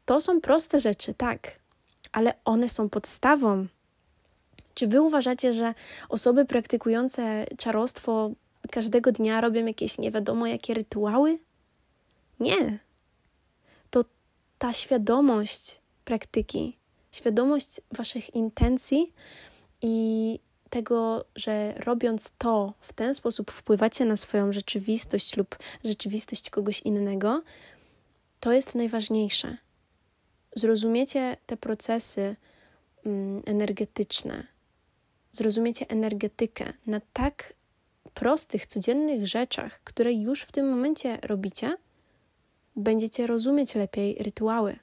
to 0.05 0.21
są 0.21 0.41
proste 0.41 0.79
rzeczy, 0.79 1.13
tak, 1.13 1.59
ale 2.11 2.33
one 2.45 2.69
są 2.69 2.89
podstawą. 2.89 3.67
Czy 4.73 4.87
wy 4.87 5.01
uważacie, 5.01 5.53
że 5.53 5.73
osoby 6.09 6.45
praktykujące 6.45 7.45
czarostwo 7.57 8.31
każdego 8.71 9.11
dnia 9.11 9.41
robią 9.41 9.65
jakieś 9.65 9.97
nie 9.97 10.11
wiadomo 10.11 10.47
jakie 10.47 10.73
rytuały? 10.73 11.39
Nie. 12.39 12.79
To 13.89 14.03
ta 14.57 14.73
świadomość 14.73 15.81
praktyki, 16.05 16.77
świadomość 17.11 17.81
waszych 17.91 18.35
intencji 18.35 19.13
i 19.81 20.39
tego, 20.69 21.25
że 21.35 21.73
robiąc 21.73 22.33
to 22.37 22.73
w 22.81 22.93
ten 22.93 23.13
sposób 23.13 23.51
wpływacie 23.51 24.05
na 24.05 24.17
swoją 24.17 24.53
rzeczywistość 24.53 25.37
lub 25.37 25.55
rzeczywistość 25.83 26.49
kogoś 26.49 26.81
innego, 26.81 27.41
to 28.39 28.51
jest 28.51 28.75
najważniejsze. 28.75 29.57
Zrozumiecie 30.55 31.37
te 31.45 31.57
procesy 31.57 32.35
mm, 33.05 33.43
energetyczne, 33.45 34.47
zrozumiecie 35.33 35.89
energetykę 35.89 36.73
na 36.87 37.01
tak 37.13 37.53
prostych, 38.13 38.65
codziennych 38.65 39.27
rzeczach, 39.27 39.79
które 39.83 40.13
już 40.13 40.41
w 40.41 40.51
tym 40.51 40.69
momencie 40.69 41.17
robicie, 41.21 41.77
będziecie 42.75 43.27
rozumieć 43.27 43.75
lepiej 43.75 44.15
rytuały. 44.19 44.75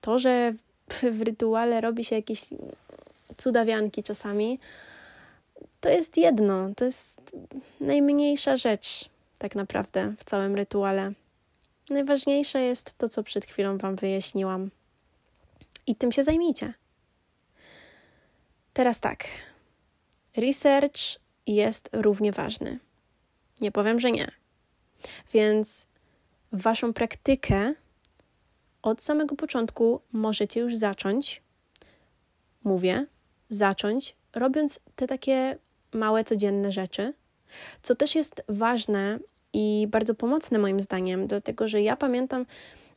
To, 0.00 0.18
że 0.18 0.54
w 1.12 1.22
rytuale 1.22 1.80
robi 1.80 2.04
się 2.04 2.16
jakieś 2.16 2.40
cudawianki 3.36 4.02
czasami, 4.02 4.58
to 5.80 5.88
jest 5.88 6.16
jedno, 6.16 6.74
to 6.76 6.84
jest 6.84 7.36
najmniejsza 7.80 8.56
rzecz 8.56 9.08
tak 9.38 9.54
naprawdę 9.54 10.14
w 10.18 10.24
całym 10.24 10.54
rytuale. 10.54 11.12
Najważniejsze 11.90 12.60
jest 12.60 12.98
to, 12.98 13.08
co 13.08 13.22
przed 13.22 13.44
chwilą 13.44 13.78
Wam 13.78 13.96
wyjaśniłam. 13.96 14.70
I 15.86 15.96
tym 15.96 16.12
się 16.12 16.22
zajmijcie. 16.22 16.74
Teraz 18.74 19.00
tak. 19.00 19.24
Research 20.36 21.00
jest 21.46 21.88
równie 21.92 22.32
ważny. 22.32 22.78
Nie 23.60 23.72
powiem, 23.72 24.00
że 24.00 24.12
nie. 24.12 24.30
Więc 25.32 25.86
Waszą 26.54 26.92
praktykę 26.92 27.74
od 28.82 29.02
samego 29.02 29.36
początku 29.36 30.00
możecie 30.12 30.60
już 30.60 30.76
zacząć. 30.76 31.42
Mówię, 32.64 33.06
zacząć, 33.50 34.16
robiąc 34.34 34.80
te 34.96 35.06
takie 35.06 35.58
małe, 35.92 36.24
codzienne 36.24 36.72
rzeczy, 36.72 37.14
co 37.82 37.94
też 37.94 38.14
jest 38.14 38.42
ważne 38.48 39.18
i 39.52 39.86
bardzo 39.90 40.14
pomocne 40.14 40.58
moim 40.58 40.82
zdaniem, 40.82 41.26
dlatego 41.26 41.68
że 41.68 41.82
ja 41.82 41.96
pamiętam, 41.96 42.46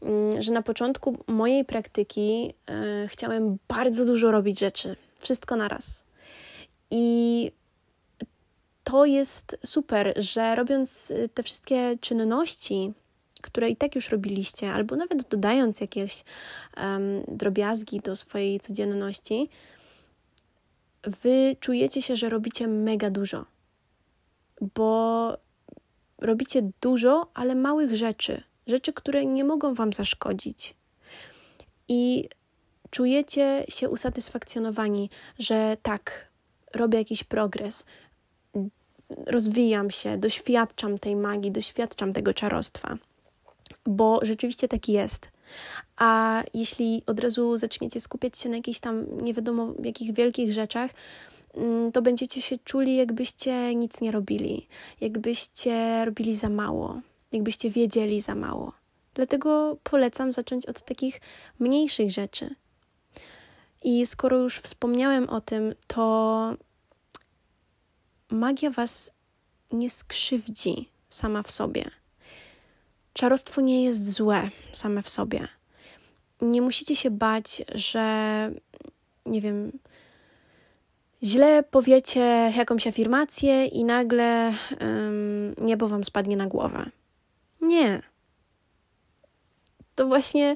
mm, 0.02 0.42
że 0.42 0.52
na 0.52 0.62
początku 0.62 1.18
mojej 1.28 1.66
praktyki 1.66 2.54
e, 2.70 3.08
chciałem 3.08 3.58
bardzo 3.68 4.06
dużo 4.06 4.32
robić 4.32 4.60
rzeczy, 4.60 4.96
wszystko 5.28 5.56
naraz. 5.56 6.06
I 6.92 7.52
to 8.84 9.06
jest 9.06 9.58
super, 9.66 10.14
że 10.18 10.56
robiąc 10.56 11.12
e, 11.12 11.30
te 11.30 11.44
wszystkie 11.44 11.98
czynności, 12.02 12.94
które 13.42 13.70
i 13.70 13.76
tak 13.76 13.96
już 13.96 14.10
robiliście, 14.10 14.72
albo 14.72 14.96
nawet 14.96 15.28
dodając 15.30 15.82
jakieś 15.82 16.24
um, 16.78 17.24
drobiazgi 17.28 18.00
do 18.00 18.16
swojej 18.16 18.60
codzienności, 18.60 19.50
wy 21.04 21.56
czujecie 21.60 22.02
się, 22.02 22.16
że 22.16 22.30
robicie 22.30 22.68
mega 22.68 23.10
dużo. 23.10 23.46
Bo 24.76 25.38
robicie 26.22 26.72
dużo, 26.82 27.32
ale 27.34 27.56
małych 27.56 27.96
rzeczy, 27.96 28.44
rzeczy, 28.68 28.94
które 28.94 29.26
nie 29.26 29.44
mogą 29.44 29.74
wam 29.74 29.94
zaszkodzić. 29.94 30.76
I 31.88 32.30
czujecie 32.90 33.66
się 33.70 33.90
usatysfakcjonowani, 33.90 35.10
że 35.40 35.78
tak, 35.82 36.32
robię 36.74 36.98
jakiś 36.98 37.24
progres, 37.24 37.86
rozwijam 39.26 39.92
się, 39.92 40.18
doświadczam 40.18 41.00
tej 41.00 41.16
magii, 41.16 41.52
doświadczam 41.52 42.14
tego 42.14 42.34
czarostwa, 42.34 42.98
bo 43.86 44.20
rzeczywiście 44.22 44.68
tak 44.68 44.90
jest. 44.90 45.32
A 45.98 46.44
jeśli 46.54 47.04
od 47.06 47.20
razu 47.20 47.58
zaczniecie 47.58 48.00
skupiać 48.00 48.38
się 48.38 48.50
na 48.50 48.56
jakichś 48.56 48.80
tam 48.80 49.18
nie 49.22 49.34
wiadomo 49.34 49.74
jakich 49.84 50.14
wielkich 50.14 50.54
rzeczach, 50.54 50.92
mm, 51.54 51.92
to 51.92 52.02
będziecie 52.02 52.42
się 52.42 52.58
czuli, 52.58 52.96
jakbyście 52.96 53.76
nic 53.76 54.02
nie 54.02 54.12
robili, 54.12 54.68
jakbyście 55.02 56.06
robili 56.06 56.36
za 56.36 56.50
mało, 56.50 57.02
jakbyście 57.32 57.70
wiedzieli 57.70 58.22
za 58.22 58.36
mało. 58.36 58.74
Dlatego 59.14 59.78
polecam 59.84 60.32
zacząć 60.32 60.66
od 60.66 60.82
takich 60.82 61.22
mniejszych 61.60 62.12
rzeczy. 62.12 62.56
I 63.84 64.06
skoro 64.06 64.38
już 64.38 64.58
wspomniałem 64.58 65.30
o 65.30 65.42
tym, 65.42 65.76
to 65.88 66.54
magia 68.32 68.70
Was 68.70 69.12
nie 69.72 69.90
skrzywdzi 69.90 70.90
sama 71.10 71.44
w 71.44 71.52
sobie. 71.52 71.86
Czarostwo 73.14 73.62
nie 73.62 73.84
jest 73.84 74.12
złe 74.12 74.50
same 74.72 75.04
w 75.04 75.10
sobie. 75.10 75.48
Nie 76.42 76.62
musicie 76.62 76.96
się 76.96 77.12
bać, 77.12 77.62
że 77.76 78.52
nie 79.26 79.42
wiem, 79.42 79.72
źle 81.24 81.64
powiecie 81.64 82.54
jakąś 82.58 82.88
afirmację 82.88 83.66
i 83.66 83.84
nagle 83.84 84.54
um, 84.82 85.56
niebo 85.58 85.88
wam 85.88 86.04
spadnie 86.04 86.38
na 86.38 86.48
głowę. 86.48 86.86
Nie. 87.62 88.02
To 89.96 90.08
właśnie 90.08 90.56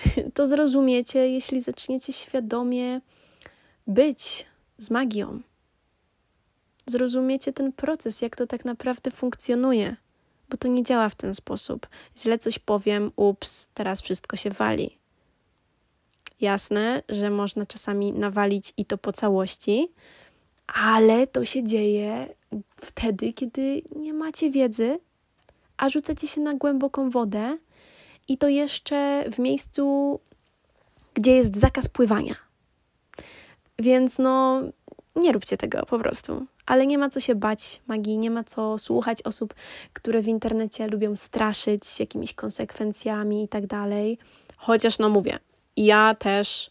to 0.34 0.46
zrozumiecie, 0.46 1.28
jeśli 1.28 1.60
zaczniecie 1.60 2.12
świadomie 2.12 3.00
być 3.86 4.46
z 4.78 4.90
magią. 4.90 5.40
Zrozumiecie 6.86 7.52
ten 7.52 7.72
proces, 7.72 8.22
jak 8.22 8.36
to 8.36 8.46
tak 8.46 8.64
naprawdę 8.64 9.10
funkcjonuje 9.10 9.96
bo 10.50 10.56
to 10.56 10.68
nie 10.68 10.82
działa 10.82 11.08
w 11.08 11.14
ten 11.14 11.34
sposób. 11.34 11.86
Źle 12.18 12.38
coś 12.38 12.58
powiem, 12.58 13.12
ups, 13.16 13.68
teraz 13.74 14.02
wszystko 14.02 14.36
się 14.36 14.50
wali. 14.50 14.98
Jasne, 16.40 17.02
że 17.08 17.30
można 17.30 17.66
czasami 17.66 18.12
nawalić 18.12 18.72
i 18.76 18.84
to 18.84 18.98
po 18.98 19.12
całości, 19.12 19.88
ale 20.66 21.26
to 21.26 21.44
się 21.44 21.64
dzieje 21.64 22.34
wtedy, 22.76 23.32
kiedy 23.32 23.82
nie 23.96 24.12
macie 24.12 24.50
wiedzy, 24.50 24.98
a 25.76 25.88
rzucacie 25.88 26.28
się 26.28 26.40
na 26.40 26.54
głęboką 26.54 27.10
wodę 27.10 27.58
i 28.28 28.38
to 28.38 28.48
jeszcze 28.48 29.24
w 29.30 29.38
miejscu, 29.38 30.20
gdzie 31.14 31.32
jest 31.32 31.56
zakaz 31.56 31.88
pływania. 31.88 32.34
Więc 33.78 34.18
no, 34.18 34.62
nie 35.16 35.32
róbcie 35.32 35.56
tego 35.56 35.86
po 35.86 35.98
prostu 35.98 36.46
ale 36.66 36.86
nie 36.86 36.98
ma 36.98 37.08
co 37.08 37.20
się 37.20 37.34
bać 37.34 37.80
magii, 37.86 38.18
nie 38.18 38.30
ma 38.30 38.44
co 38.44 38.78
słuchać 38.78 39.22
osób, 39.22 39.54
które 39.92 40.22
w 40.22 40.28
internecie 40.28 40.88
lubią 40.88 41.16
straszyć 41.16 42.00
jakimiś 42.00 42.34
konsekwencjami 42.34 43.44
i 43.44 43.48
tak 43.48 43.66
dalej. 43.66 44.18
Chociaż, 44.56 44.98
no 44.98 45.08
mówię, 45.08 45.38
ja 45.76 46.14
też 46.14 46.70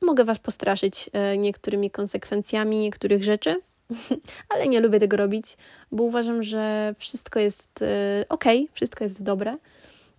mogę 0.00 0.24
Was 0.24 0.38
postraszyć 0.38 1.10
e, 1.12 1.38
niektórymi 1.38 1.90
konsekwencjami 1.90 2.78
niektórych 2.78 3.24
rzeczy, 3.24 3.60
ale 4.54 4.68
nie 4.68 4.80
lubię 4.80 5.00
tego 5.00 5.16
robić, 5.16 5.56
bo 5.92 6.02
uważam, 6.02 6.42
że 6.42 6.94
wszystko 6.98 7.40
jest 7.40 7.82
e, 7.82 8.24
ok, 8.28 8.44
wszystko 8.72 9.04
jest 9.04 9.22
dobre. 9.22 9.56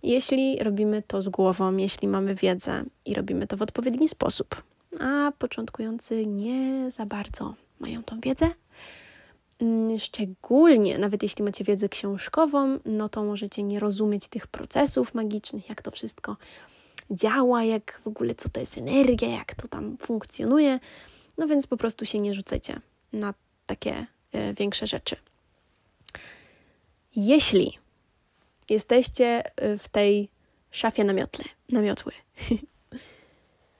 Jeśli 0.04 0.58
robimy 0.58 1.02
to 1.02 1.22
z 1.22 1.28
głową, 1.28 1.76
jeśli 1.76 2.08
mamy 2.08 2.34
wiedzę 2.34 2.84
i 3.04 3.14
robimy 3.14 3.46
to 3.46 3.56
w 3.56 3.62
odpowiedni 3.62 4.08
sposób, 4.08 4.62
a 5.00 5.32
początkujący 5.38 6.26
nie 6.26 6.90
za 6.90 7.06
bardzo 7.06 7.54
mają 7.80 8.02
tą 8.02 8.20
wiedzę. 8.20 8.50
Mm, 9.58 9.98
szczególnie, 9.98 10.98
nawet 10.98 11.22
jeśli 11.22 11.44
macie 11.44 11.64
wiedzę 11.64 11.88
książkową, 11.88 12.78
no 12.84 13.08
to 13.08 13.24
możecie 13.24 13.62
nie 13.62 13.80
rozumieć 13.80 14.28
tych 14.28 14.46
procesów 14.46 15.14
magicznych, 15.14 15.68
jak 15.68 15.82
to 15.82 15.90
wszystko 15.90 16.36
działa, 17.10 17.64
jak 17.64 18.00
w 18.04 18.06
ogóle 18.06 18.34
co 18.34 18.48
to 18.48 18.60
jest 18.60 18.78
energia, 18.78 19.28
jak 19.28 19.54
to 19.54 19.68
tam 19.68 19.96
funkcjonuje. 19.98 20.80
No 21.38 21.46
więc 21.46 21.66
po 21.66 21.76
prostu 21.76 22.06
się 22.06 22.20
nie 22.20 22.34
rzucajcie. 22.34 22.80
na 23.12 23.34
takie 23.66 24.06
e, 24.32 24.54
większe 24.54 24.86
rzeczy. 24.86 25.16
Jeśli 27.16 27.78
jesteście 28.68 29.42
w 29.78 29.88
tej 29.88 30.28
szafie 30.70 31.04
namiotły, 31.04 31.44
namiotły 31.68 32.12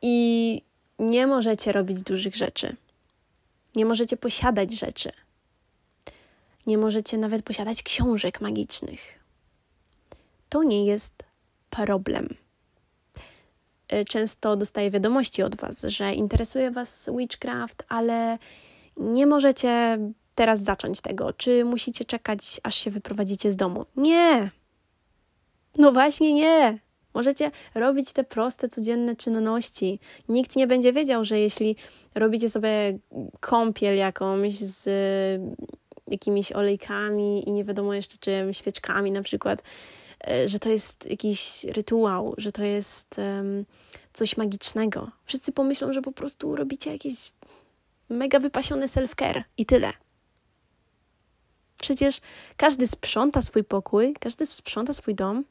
i 0.02 0.62
nie 0.98 1.26
możecie 1.26 1.72
robić 1.72 2.02
dużych 2.02 2.36
rzeczy, 2.36 2.76
nie 3.76 3.86
możecie 3.86 4.16
posiadać 4.16 4.72
rzeczy, 4.72 5.12
nie 6.66 6.78
możecie 6.78 7.18
nawet 7.18 7.42
posiadać 7.42 7.82
książek 7.82 8.40
magicznych, 8.40 9.00
to 10.48 10.62
nie 10.62 10.86
jest 10.86 11.24
problem. 11.70 12.28
Y, 13.92 14.04
często 14.04 14.56
dostaję 14.56 14.90
wiadomości 14.90 15.42
od 15.42 15.56
Was, 15.56 15.82
że 15.82 16.14
interesuje 16.14 16.70
Was 16.70 17.10
witchcraft, 17.18 17.82
ale 17.88 18.38
nie 18.96 19.26
możecie 19.26 19.98
teraz 20.34 20.60
zacząć 20.60 21.00
tego. 21.00 21.32
Czy 21.32 21.64
musicie 21.64 22.04
czekać, 22.04 22.60
aż 22.62 22.74
się 22.74 22.90
wyprowadzicie 22.90 23.52
z 23.52 23.56
domu? 23.56 23.86
Nie! 23.96 24.50
No 25.78 25.92
właśnie 25.92 26.34
nie! 26.34 26.78
Możecie 27.14 27.50
robić 27.74 28.12
te 28.12 28.24
proste, 28.24 28.68
codzienne 28.68 29.16
czynności. 29.16 30.00
Nikt 30.28 30.56
nie 30.56 30.66
będzie 30.66 30.92
wiedział, 30.92 31.24
że 31.24 31.40
jeśli 31.40 31.76
robicie 32.14 32.50
sobie 32.50 32.98
kąpiel 33.40 33.96
jakąś 33.96 34.54
z 34.54 34.88
jakimiś 36.06 36.52
olejkami 36.52 37.48
i 37.48 37.52
nie 37.52 37.64
wiadomo 37.64 37.94
jeszcze 37.94 38.18
czym, 38.18 38.52
świeczkami 38.52 39.12
na 39.12 39.22
przykład, 39.22 39.62
e, 40.28 40.48
że 40.48 40.58
to 40.58 40.68
jest 40.68 41.10
jakiś 41.10 41.64
rytuał, 41.64 42.34
że 42.38 42.52
to 42.52 42.62
jest 42.62 43.18
um, 43.18 43.64
coś 44.12 44.36
magicznego. 44.36 45.10
Wszyscy 45.24 45.52
pomyślą, 45.52 45.92
że 45.92 46.02
po 46.02 46.12
prostu 46.12 46.56
robicie 46.56 46.92
jakieś 46.92 47.32
mega 48.08 48.40
wypasione 48.40 48.86
self-care 48.86 49.42
i 49.58 49.66
tyle. 49.66 49.92
Przecież 51.76 52.20
każdy 52.56 52.86
sprząta 52.86 53.42
swój 53.42 53.64
pokój, 53.64 54.14
każdy 54.20 54.46
sprząta 54.46 54.92
swój 54.92 55.14
dom. 55.14 55.44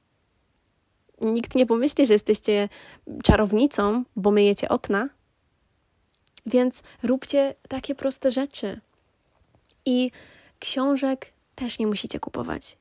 Nikt 1.21 1.55
nie 1.55 1.65
pomyśli, 1.65 2.05
że 2.05 2.13
jesteście 2.13 2.69
czarownicą, 3.23 4.03
bo 4.15 4.31
myjecie 4.31 4.69
okna. 4.69 5.09
Więc 6.45 6.83
róbcie 7.03 7.55
takie 7.67 7.95
proste 7.95 8.31
rzeczy. 8.31 8.79
I 9.85 10.11
książek 10.59 11.33
też 11.55 11.79
nie 11.79 11.87
musicie 11.87 12.19
kupować. 12.19 12.77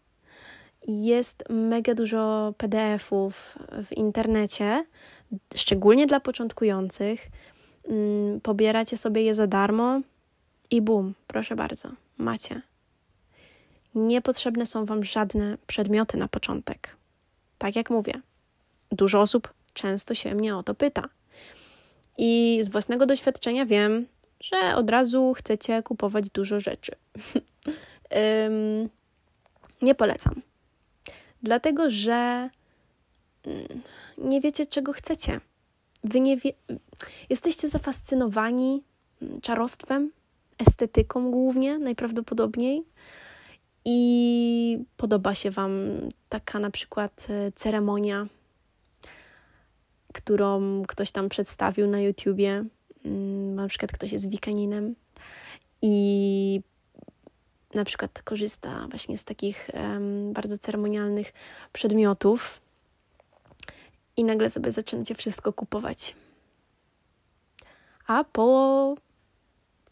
Jest 0.89 1.45
mega 1.51 1.95
dużo 1.95 2.55
PDFów 2.59 3.59
w 3.85 3.93
internecie, 3.93 4.87
szczególnie 5.55 6.07
dla 6.07 6.21
początkujących. 6.21 7.29
Mm, 7.89 8.41
pobieracie 8.41 8.97
sobie 8.97 9.23
je 9.23 9.35
za 9.35 9.47
darmo 9.47 10.01
i 10.71 10.83
bum, 10.83 11.15
proszę 11.27 11.57
bardzo, 11.57 11.89
macie. 12.19 12.63
Niepotrzebne 13.95 14.67
są 14.67 14.85
Wam 14.85 15.03
żadne 15.03 15.59
przedmioty 15.67 16.17
na 16.17 16.29
początek. 16.29 16.97
Tak 17.63 17.77
jak 17.77 17.91
mówię, 17.91 18.13
dużo 18.93 19.21
osób 19.21 19.55
często 19.73 20.15
się 20.15 20.35
mnie 20.35 20.57
o 20.57 20.63
to 20.63 20.75
pyta. 20.75 21.03
I 22.19 22.61
z 22.63 22.69
własnego 22.69 23.07
doświadczenia 23.07 23.67
wiem, 23.67 24.07
że 24.41 24.77
od 24.77 24.91
razu 24.91 25.35
chcecie 25.35 25.83
kupować 25.83 26.31
dużo 26.31 26.61
rzeczy. 26.61 26.93
nie 29.83 29.95
polecam. 29.95 30.43
Dlatego, 31.43 31.91
że 31.91 32.51
mm, 33.47 33.69
nie 34.19 34.41
wiecie, 34.41 34.67
czego 34.67 34.93
chcecie. 34.93 35.41
Wy 36.05 36.21
nie 36.21 36.37
wie... 36.37 36.53
jesteście 37.31 37.69
zafascynowani 37.69 38.83
mm, 39.23 39.41
czarostwem, 39.41 40.11
estetyką 40.59 41.31
głównie, 41.31 41.79
najprawdopodobniej. 41.79 42.85
I 43.85 44.85
podoba 44.97 45.35
się 45.35 45.51
Wam 45.51 45.73
taka 46.29 46.59
na 46.59 46.71
przykład 46.71 47.27
e, 47.31 47.53
ceremonia, 47.53 48.27
którą 50.13 50.83
ktoś 50.89 51.11
tam 51.11 51.29
przedstawił 51.29 51.87
na 51.87 52.01
YouTubie. 52.01 52.65
Mm, 53.05 53.55
na 53.55 53.69
przykład 53.69 53.93
ktoś 53.93 54.13
jest 54.13 54.31
wikaninem 54.31 54.95
i 55.83 56.61
na 57.75 57.85
przykład 57.85 58.23
korzysta 58.23 58.87
właśnie 58.89 59.19
z 59.19 59.25
takich 59.25 59.71
um, 59.75 60.33
bardzo 60.33 60.59
ceremonialnych 60.59 61.33
przedmiotów 61.73 62.61
i 64.17 64.25
nagle 64.25 64.51
sobie 64.51 64.73
zaczynacie 64.73 65.15
wszystko 65.15 65.53
kupować. 65.53 66.17
A 68.07 68.25
po 68.25 68.95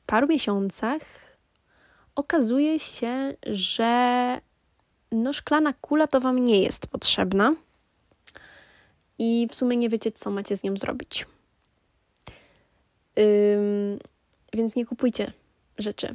paru 0.07 0.27
miesiącach 0.27 1.03
okazuje 2.21 2.79
się, 2.79 3.35
że 3.47 4.41
no 5.13 5.33
szklana 5.33 5.73
kula 5.73 6.07
to 6.07 6.21
Wam 6.21 6.45
nie 6.45 6.63
jest 6.63 6.87
potrzebna 6.87 7.55
i 9.19 9.49
w 9.51 9.55
sumie 9.55 9.77
nie 9.77 9.89
wiecie, 9.89 10.13
co 10.13 10.31
macie 10.31 10.57
z 10.57 10.65
nią 10.65 10.77
zrobić. 10.77 11.27
Ym, 13.19 13.99
więc 14.53 14.77
nie 14.77 14.87
kupujcie 14.87 15.33
rzeczy. 15.79 16.15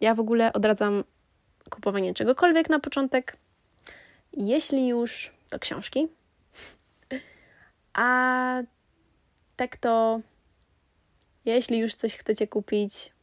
Ja 0.00 0.14
w 0.14 0.20
ogóle 0.20 0.52
odradzam 0.52 1.04
kupowanie 1.70 2.14
czegokolwiek 2.14 2.70
na 2.70 2.80
początek. 2.80 3.36
Jeśli 4.32 4.88
już, 4.88 5.32
to 5.50 5.58
książki. 5.58 6.08
A 7.94 8.62
tak 9.56 9.76
to, 9.76 10.20
jeśli 11.44 11.78
już 11.78 11.94
coś 11.94 12.16
chcecie 12.16 12.46
kupić, 12.46 13.13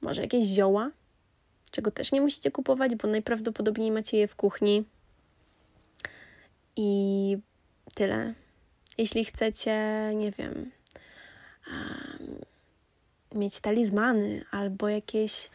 może 0.00 0.22
jakieś 0.22 0.44
zioła, 0.44 0.90
czego 1.70 1.90
też 1.90 2.12
nie 2.12 2.20
musicie 2.20 2.50
kupować, 2.50 2.96
bo 2.96 3.08
najprawdopodobniej 3.08 3.90
macie 3.90 4.16
je 4.16 4.28
w 4.28 4.36
kuchni. 4.36 4.84
I 6.76 7.38
tyle. 7.94 8.34
Jeśli 8.98 9.24
chcecie, 9.24 10.10
nie 10.14 10.30
wiem, 10.30 10.70
mieć 13.34 13.60
talizmany 13.60 14.44
albo 14.50 14.88
jakieś. 14.88 15.50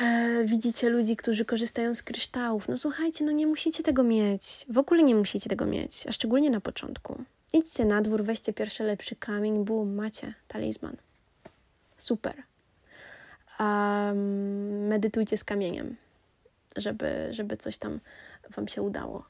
E, 0.00 0.44
widzicie 0.44 0.88
ludzi, 0.88 1.16
którzy 1.16 1.44
korzystają 1.44 1.94
z 1.94 2.02
kryształów. 2.02 2.68
No 2.68 2.78
słuchajcie, 2.78 3.24
no 3.24 3.32
nie 3.32 3.46
musicie 3.46 3.82
tego 3.82 4.02
mieć. 4.02 4.66
W 4.68 4.78
ogóle 4.78 5.02
nie 5.02 5.14
musicie 5.14 5.50
tego 5.50 5.66
mieć, 5.66 6.06
a 6.06 6.12
szczególnie 6.12 6.50
na 6.50 6.60
początku. 6.60 7.24
Idźcie 7.52 7.84
na 7.84 8.02
dwór, 8.02 8.24
weźcie 8.24 8.52
pierwszy 8.52 8.84
lepszy 8.84 9.16
kamień, 9.16 9.64
bum, 9.64 9.94
macie 9.94 10.34
talizman. 10.48 10.96
Super. 11.98 12.49
Um, 13.60 14.86
medytujcie 14.86 15.36
z 15.36 15.44
kamieniem, 15.44 15.96
żeby, 16.76 17.28
żeby 17.30 17.56
coś 17.56 17.78
tam 17.78 18.00
Wam 18.50 18.68
się 18.68 18.82
udało. 18.82 19.24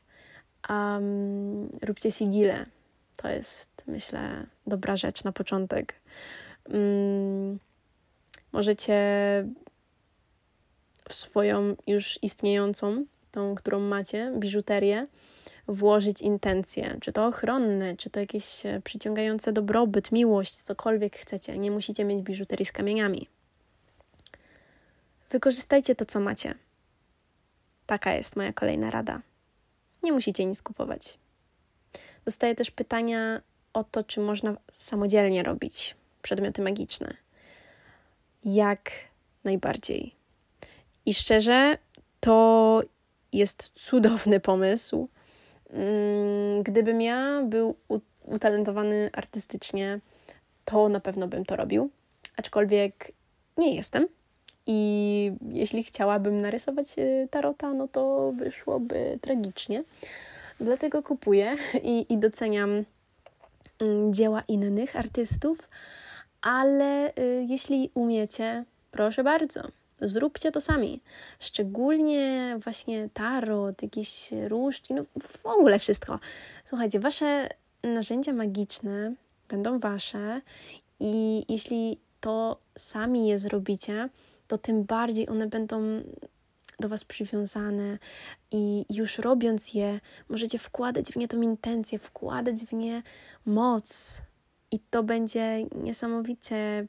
Um, 0.69 1.69
róbcie 1.83 2.11
sigile. 2.11 2.66
To 3.16 3.29
jest, 3.29 3.71
myślę, 3.87 4.47
dobra 4.66 4.97
rzecz 4.97 5.25
na 5.25 5.33
początek. 5.33 6.01
Um, 6.69 7.59
możecie 8.53 8.95
w 11.09 11.14
swoją 11.14 11.77
już 11.87 12.19
istniejącą, 12.23 13.05
tą, 13.31 13.55
którą 13.55 13.81
macie, 13.81 14.33
biżuterię, 14.38 15.07
włożyć 15.69 16.23
intencje, 16.23 16.97
czy 17.01 17.12
to 17.12 17.27
ochronne, 17.27 17.97
czy 17.97 18.11
to 18.11 18.21
jakieś 18.21 18.66
e, 18.66 18.81
przyciągające 18.85 19.53
dobrobyt, 19.53 20.12
miłość, 20.12 20.62
cokolwiek 20.62 21.16
chcecie. 21.16 21.59
Nie 21.59 21.71
musicie 21.71 22.05
mieć 22.05 22.23
biżuterii 22.23 22.66
z 22.66 22.73
kamieniami. 22.73 23.29
Wykorzystajcie 25.31 25.95
to, 25.95 26.05
co 26.05 26.21
macie. 26.21 26.55
Taka 27.87 28.14
jest 28.14 28.37
moja 28.37 28.53
kolejna 28.53 28.90
rada. 28.90 29.21
Nie 30.03 30.12
musicie 30.12 30.45
nic 30.45 30.62
kupować. 30.62 31.19
Dostaję 32.25 32.55
też 32.55 32.71
pytania 32.71 33.40
o 33.73 33.85
to, 33.85 34.05
czy 34.05 34.21
można 34.21 34.57
samodzielnie 34.73 35.43
robić 35.43 35.97
przedmioty 36.23 36.62
magiczne. 36.62 37.16
Jak 38.45 38.90
najbardziej. 39.45 40.14
I 41.07 41.14
szczerze, 41.14 41.79
to 42.21 42.83
jest 43.33 43.71
cudowny 43.75 44.40
pomysł. 44.40 45.09
Mm, 45.71 46.62
gdybym 46.62 47.01
ja 47.01 47.43
był 47.43 47.77
utalentowany 48.25 49.11
artystycznie, 49.12 50.01
to 50.64 50.88
na 50.88 51.01
pewno 51.01 51.29
bym 51.29 51.45
to 51.45 51.57
robił. 51.57 51.90
Aczkolwiek 52.37 53.12
nie 53.57 53.75
jestem. 53.75 54.09
I 54.66 55.33
jeśli 55.53 55.85
chciałabym 55.85 56.40
narysować 56.40 56.87
e, 56.99 57.29
tarota, 57.29 57.73
no 57.73 57.88
to 57.88 58.33
wyszłoby 58.37 59.18
tragicznie. 59.20 59.85
Dlatego 60.61 61.03
kupuję 61.03 61.57
i, 61.83 62.07
i 62.09 62.18
doceniam 62.18 62.85
mm, 63.79 64.12
dzieła 64.12 64.42
innych 64.49 64.96
artystów, 64.96 65.59
ale 66.42 67.09
y, 67.09 67.46
jeśli 67.49 67.90
umiecie, 67.94 68.64
proszę 68.90 69.25
bardzo, 69.25 69.61
zróbcie 70.01 70.53
to 70.53 70.61
sami. 70.61 71.01
Szczególnie 71.38 72.57
właśnie 72.64 73.09
tarot, 73.14 73.83
jakieś 73.83 74.31
różdżki, 74.49 74.94
no 74.94 75.05
w 75.23 75.46
ogóle 75.46 75.79
wszystko. 75.79 76.18
Słuchajcie, 76.64 77.01
wasze 77.01 77.49
narzędzia 77.83 78.33
magiczne 78.33 79.12
będą 79.49 79.79
wasze 79.79 80.40
i 81.01 81.44
jeśli 81.49 81.99
to 82.20 82.57
sami 82.79 83.29
je 83.29 83.38
zrobicie, 83.38 84.09
to 84.51 84.59
tym 84.59 84.85
bardziej 84.85 85.29
one 85.29 85.47
będą 85.47 86.03
do 86.81 86.89
Was 86.89 87.05
przywiązane 87.05 87.99
i 88.51 88.85
już 88.91 89.19
robiąc 89.19 89.75
je, 89.75 90.01
możecie 90.29 90.59
wkładać 90.59 91.13
w 91.13 91.17
nie 91.17 91.29
tą 91.29 91.41
intencję, 91.41 91.99
wkładać 91.99 92.57
w 92.65 92.73
nie 92.73 93.03
moc, 93.47 94.23
i 94.71 94.79
to 94.91 95.03
będzie 95.03 95.65
niesamowicie 95.65 96.87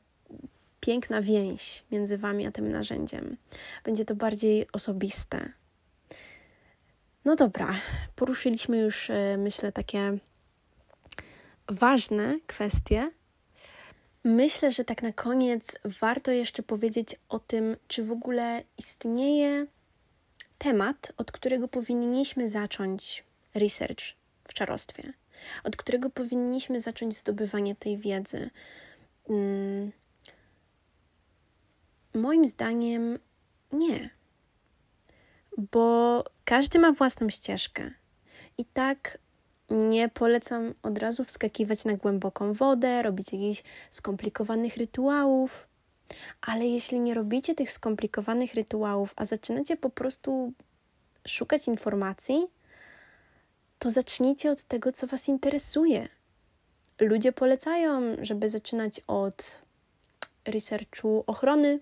piękna 0.79 1.21
więź 1.21 1.85
między 1.91 2.17
Wami 2.17 2.47
a 2.47 2.51
tym 2.51 2.71
narzędziem. 2.71 3.37
Będzie 3.83 4.05
to 4.05 4.15
bardziej 4.15 4.67
osobiste. 4.73 5.51
No 7.25 7.35
dobra, 7.35 7.73
poruszyliśmy 8.15 8.77
już, 8.77 9.09
e, 9.09 9.37
myślę, 9.37 9.71
takie 9.71 10.17
ważne 11.67 12.39
kwestie. 12.47 13.11
Myślę, 14.23 14.71
że 14.71 14.85
tak 14.85 15.03
na 15.03 15.13
koniec 15.13 15.77
warto 16.01 16.31
jeszcze 16.31 16.63
powiedzieć 16.63 17.15
o 17.29 17.39
tym, 17.39 17.77
czy 17.87 18.03
w 18.03 18.11
ogóle 18.11 18.63
istnieje 18.77 19.67
temat, 20.57 21.11
od 21.17 21.31
którego 21.31 21.67
powinniśmy 21.67 22.49
zacząć 22.49 23.23
research 23.55 24.03
w 24.43 24.53
czarostwie, 24.53 25.13
od 25.63 25.75
którego 25.75 26.09
powinniśmy 26.09 26.81
zacząć 26.81 27.17
zdobywanie 27.17 27.75
tej 27.75 27.97
wiedzy. 27.97 28.49
Hmm. 29.27 29.91
Moim 32.13 32.45
zdaniem 32.45 33.19
nie, 33.71 34.09
bo 35.57 36.23
każdy 36.45 36.79
ma 36.79 36.91
własną 36.91 37.29
ścieżkę. 37.29 37.91
I 38.57 38.65
tak 38.65 39.17
nie 39.71 40.09
polecam 40.09 40.73
od 40.83 40.97
razu 40.97 41.25
wskakiwać 41.25 41.85
na 41.85 41.93
głęboką 41.93 42.53
wodę, 42.53 43.01
robić 43.01 43.33
jakichś 43.33 43.63
skomplikowanych 43.91 44.77
rytuałów. 44.77 45.67
Ale 46.41 46.67
jeśli 46.67 46.99
nie 46.99 47.13
robicie 47.13 47.55
tych 47.55 47.71
skomplikowanych 47.71 48.53
rytuałów, 48.53 49.13
a 49.15 49.25
zaczynacie 49.25 49.77
po 49.77 49.89
prostu 49.89 50.53
szukać 51.27 51.67
informacji, 51.67 52.47
to 53.79 53.89
zacznijcie 53.89 54.51
od 54.51 54.63
tego, 54.63 54.91
co 54.91 55.07
Was 55.07 55.27
interesuje. 55.27 56.07
Ludzie 56.99 57.31
polecają, 57.31 58.01
żeby 58.21 58.49
zaczynać 58.49 59.01
od 59.07 59.61
researchu 60.45 61.23
ochrony, 61.27 61.79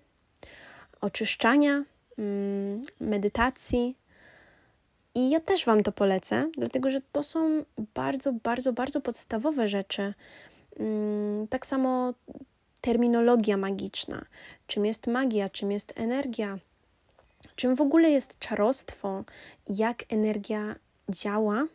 oczyszczania, 1.01 1.83
mm, 2.17 2.81
medytacji. 2.99 3.95
I 5.19 5.29
ja 5.29 5.39
też 5.39 5.65
Wam 5.65 5.83
to 5.83 5.91
polecę, 5.91 6.49
dlatego 6.57 6.91
że 6.91 7.01
to 7.11 7.23
są 7.23 7.63
bardzo, 7.93 8.33
bardzo, 8.33 8.73
bardzo 8.73 9.01
podstawowe 9.01 9.67
rzeczy. 9.67 10.13
Mm, 10.79 11.47
tak 11.47 11.65
samo 11.65 12.13
terminologia 12.81 13.57
magiczna. 13.57 14.25
Czym 14.67 14.85
jest 14.85 15.07
magia, 15.07 15.49
czym 15.49 15.71
jest 15.71 15.93
energia, 15.95 16.59
czym 17.55 17.75
w 17.75 17.81
ogóle 17.81 18.09
jest 18.09 18.39
czarostwo, 18.39 19.23
jak 19.69 20.03
energia 20.09 20.75
działa. 21.09 21.65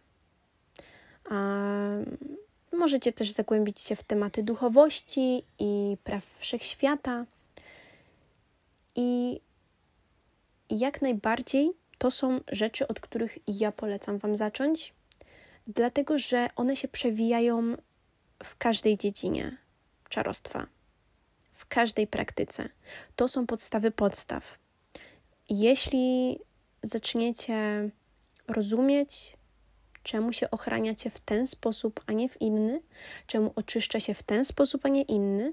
możecie 2.73 3.13
też 3.13 3.31
zagłębić 3.31 3.81
się 3.81 3.97
w 3.97 4.03
tematy 4.03 4.43
duchowości 4.43 5.43
i 5.59 5.97
praw 6.05 6.25
wszechświata. 6.39 7.27
I 8.97 9.41
jak 10.71 11.03
najbardziej 11.03 11.84
to 12.05 12.11
są 12.11 12.41
rzeczy, 12.53 12.89
od 12.89 13.01
których 13.01 13.39
ja 13.47 13.73
polecam 13.73 14.19
Wam 14.19 14.37
zacząć, 14.37 14.95
dlatego 15.67 16.19
że 16.19 16.49
one 16.57 16.77
się 16.77 16.89
przewijają 16.89 17.77
w 18.43 18.57
każdej 18.57 18.99
dziedzinie 18.99 19.57
czarostwa, 20.09 20.67
w 21.53 21.67
każdej 21.67 22.07
praktyce. 22.07 22.69
To 23.17 23.29
są 23.29 23.47
podstawy 23.47 23.91
podstaw. 23.91 24.59
Jeśli 25.51 26.39
zaczniecie 26.83 27.91
rozumieć, 28.49 29.37
czemu 30.03 30.33
się 30.33 30.51
ochraniacie 30.51 31.11
w 31.11 31.21
ten 31.21 31.47
sposób, 31.47 32.01
a 32.07 32.13
nie 32.13 32.29
w 32.29 32.41
inny, 32.41 32.81
czemu 33.27 33.53
oczyszcza 33.57 34.01
się 34.01 34.15
w 34.15 34.23
ten 34.23 34.45
sposób, 34.45 34.87
a 34.87 34.89
nie 34.89 35.03
inny, 35.03 35.53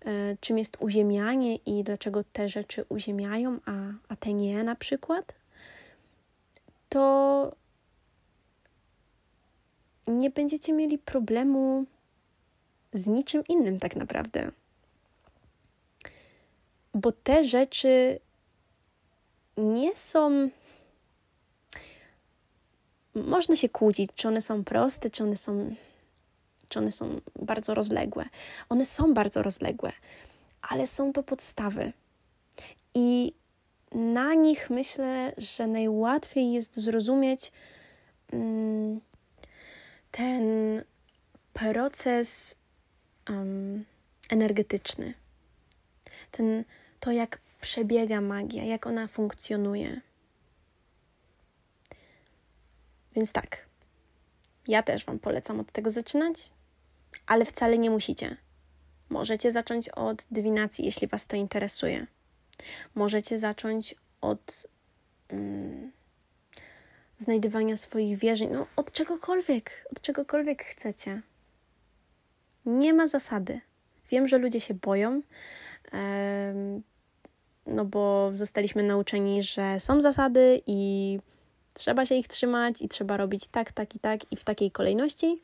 e, 0.00 0.36
czym 0.40 0.58
jest 0.58 0.76
uziemianie 0.80 1.56
i 1.56 1.84
dlaczego 1.84 2.24
te 2.24 2.48
rzeczy 2.48 2.84
uziemiają, 2.88 3.58
a, 3.66 3.72
a 4.08 4.16
te 4.16 4.32
nie 4.32 4.64
na 4.64 4.74
przykład, 4.74 5.40
to 6.90 7.56
nie 10.06 10.30
będziecie 10.30 10.72
mieli 10.72 10.98
problemu 10.98 11.86
z 12.92 13.06
niczym 13.06 13.42
innym, 13.48 13.78
tak 13.78 13.96
naprawdę. 13.96 14.50
Bo 16.94 17.12
te 17.12 17.44
rzeczy 17.44 18.20
nie 19.56 19.96
są. 19.96 20.50
Można 23.14 23.56
się 23.56 23.68
kłócić, 23.68 24.10
czy 24.16 24.28
one 24.28 24.40
są 24.40 24.64
proste, 24.64 25.10
czy 25.10 25.24
one 25.24 25.36
są, 25.36 25.74
czy 26.68 26.78
one 26.78 26.92
są 26.92 27.20
bardzo 27.42 27.74
rozległe. 27.74 28.24
One 28.68 28.84
są 28.84 29.14
bardzo 29.14 29.42
rozległe, 29.42 29.92
ale 30.62 30.86
są 30.86 31.12
to 31.12 31.22
podstawy. 31.22 31.92
I 32.94 33.32
na 33.92 34.34
nich 34.34 34.70
myślę, 34.70 35.32
że 35.38 35.66
najłatwiej 35.66 36.52
jest 36.52 36.76
zrozumieć 36.76 37.52
mm, 38.32 39.00
ten 40.10 40.44
proces 41.52 42.54
um, 43.28 43.84
energetyczny. 44.30 45.14
Ten, 46.30 46.64
to, 47.00 47.10
jak 47.10 47.40
przebiega 47.60 48.20
magia, 48.20 48.64
jak 48.64 48.86
ona 48.86 49.06
funkcjonuje. 49.06 50.00
Więc 53.14 53.32
tak, 53.32 53.66
ja 54.68 54.82
też 54.82 55.04
Wam 55.04 55.18
polecam 55.18 55.60
od 55.60 55.72
tego 55.72 55.90
zaczynać, 55.90 56.36
ale 57.26 57.44
wcale 57.44 57.78
nie 57.78 57.90
musicie. 57.90 58.36
Możecie 59.08 59.52
zacząć 59.52 59.88
od 59.88 60.26
dywinacji, 60.30 60.84
jeśli 60.84 61.08
Was 61.08 61.26
to 61.26 61.36
interesuje. 61.36 62.06
Możecie 62.94 63.38
zacząć 63.38 63.94
od 64.20 64.66
mm, 65.28 65.92
znajdywania 67.18 67.76
swoich 67.76 68.18
wierzeń, 68.18 68.50
no 68.52 68.66
od 68.76 68.92
czegokolwiek, 68.92 69.86
od 69.92 70.00
czegokolwiek 70.00 70.64
chcecie. 70.64 71.22
Nie 72.66 72.94
ma 72.94 73.06
zasady. 73.06 73.60
Wiem, 74.10 74.28
że 74.28 74.38
ludzie 74.38 74.60
się 74.60 74.74
boją, 74.74 75.22
no 77.66 77.84
bo 77.84 78.30
zostaliśmy 78.34 78.82
nauczeni, 78.82 79.42
że 79.42 79.80
są 79.80 80.00
zasady 80.00 80.62
i 80.66 81.18
trzeba 81.74 82.06
się 82.06 82.14
ich 82.14 82.28
trzymać 82.28 82.82
i 82.82 82.88
trzeba 82.88 83.16
robić 83.16 83.46
tak, 83.46 83.72
tak 83.72 83.94
i 83.94 83.98
tak 83.98 84.32
i 84.32 84.36
w 84.36 84.44
takiej 84.44 84.70
kolejności. 84.70 85.42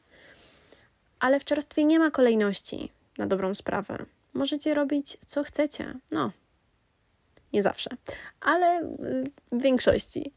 Ale 1.20 1.40
w 1.40 1.44
czarstwie 1.44 1.84
nie 1.84 1.98
ma 1.98 2.10
kolejności 2.10 2.92
na 3.18 3.26
dobrą 3.26 3.54
sprawę. 3.54 3.98
Możecie 4.34 4.74
robić 4.74 5.18
co 5.26 5.44
chcecie. 5.44 5.94
No, 6.10 6.30
nie 7.56 7.62
zawsze, 7.62 7.90
ale 8.40 8.82
w 9.52 9.62
większości. 9.62 10.32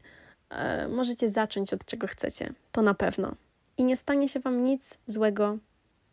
E, 0.50 0.88
możecie 0.88 1.28
zacząć 1.28 1.72
od 1.72 1.84
czego 1.84 2.06
chcecie, 2.06 2.52
to 2.72 2.82
na 2.82 2.94
pewno. 2.94 3.34
I 3.76 3.84
nie 3.84 3.96
stanie 3.96 4.28
się 4.28 4.40
Wam 4.40 4.64
nic 4.64 4.98
złego, 5.06 5.58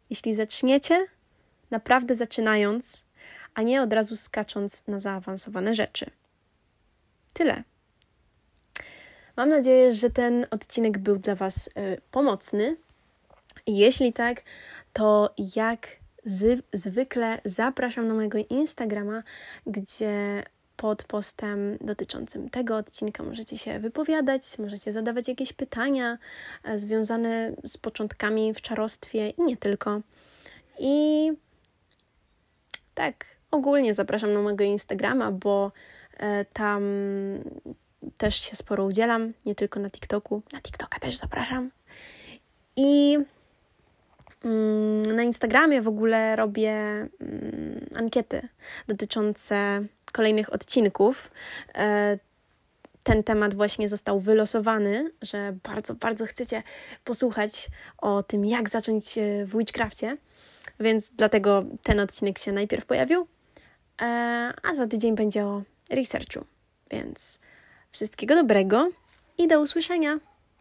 jeśli 0.10 0.36
zaczniecie, 0.36 1.06
naprawdę 1.72 2.16
zaczynając, 2.16 3.04
a 3.54 3.62
nie 3.62 3.82
od 3.82 3.94
razu 3.94 4.16
skacząc 4.16 4.88
na 4.88 5.00
zaawansowane 5.00 5.76
rzeczy. 5.76 6.12
Tyle. 7.34 7.64
Mam 9.38 9.50
nadzieję, 9.50 9.92
że 9.92 10.10
ten 10.10 10.46
odcinek 10.52 10.98
był 10.98 11.18
dla 11.18 11.36
Was 11.36 11.68
y, 11.68 11.72
pomocny. 12.12 12.78
Jeśli 13.68 14.14
tak, 14.14 14.42
to 14.94 15.34
jak 15.56 15.88
zwykle 16.74 17.42
zapraszam 17.46 18.08
na 18.08 18.14
mojego 18.14 18.38
Instagrama, 18.50 19.24
gdzie 19.66 20.44
pod 20.78 21.04
postem 21.04 21.78
dotyczącym 21.82 22.50
tego 22.50 22.78
odcinka 22.78 23.24
możecie 23.24 23.58
się 23.58 23.80
wypowiadać, 23.80 24.60
możecie 24.60 24.94
zadawać 24.94 25.28
jakieś 25.28 25.54
pytania 25.54 26.18
e, 26.64 26.80
związane 26.80 27.52
z 27.64 27.78
początkami 27.78 28.54
w 28.54 28.62
czarostwie 28.62 29.30
i 29.30 29.42
nie 29.42 29.58
tylko. 29.58 30.02
I 30.80 31.32
tak, 32.96 33.26
ogólnie 33.52 33.94
zapraszam 33.94 34.34
na 34.34 34.42
mojego 34.42 34.64
Instagrama, 34.64 35.32
bo 35.32 35.72
e, 36.18 36.46
tam 36.46 36.84
też 38.18 38.36
się 38.42 38.56
sporo 38.56 38.86
udzielam, 38.86 39.34
nie 39.46 39.56
tylko 39.56 39.80
na 39.80 39.90
TikToku. 39.90 40.42
Na 40.54 40.62
TikToka 40.62 41.00
też 41.00 41.18
zapraszam. 41.18 41.72
I 42.76 43.18
na 45.16 45.24
Instagramie 45.24 45.82
w 45.82 45.88
ogóle 45.88 46.36
robię 46.36 46.72
mm, 46.72 47.10
ankiety 47.96 48.48
dotyczące 48.88 49.86
kolejnych 50.12 50.54
odcinków. 50.54 51.32
E, 51.76 52.18
ten 53.04 53.24
temat 53.24 53.54
właśnie 53.54 53.90
został 53.90 54.20
wylosowany, 54.20 55.12
że 55.22 55.56
bardzo, 55.64 55.94
bardzo 55.94 56.26
chcecie 56.26 56.64
posłuchać 57.04 57.68
o 57.98 58.24
tym, 58.24 58.46
jak 58.46 58.70
zacząć 58.70 59.16
w 59.46 59.58
Witchcraftie, 59.58 60.18
więc 60.80 61.10
dlatego 61.10 61.64
ten 61.84 62.00
odcinek 62.00 62.40
się 62.40 62.52
najpierw 62.52 62.86
pojawił, 62.86 63.28
e, 64.02 64.06
a 64.64 64.76
za 64.76 64.88
tydzień 64.88 65.16
będzie 65.16 65.46
o 65.46 65.64
researchu. 65.90 66.46
Więc 66.92 67.40
wszystkiego 67.92 68.36
dobrego 68.36 68.90
i 69.38 69.48
do 69.48 69.62
usłyszenia. 69.62 70.20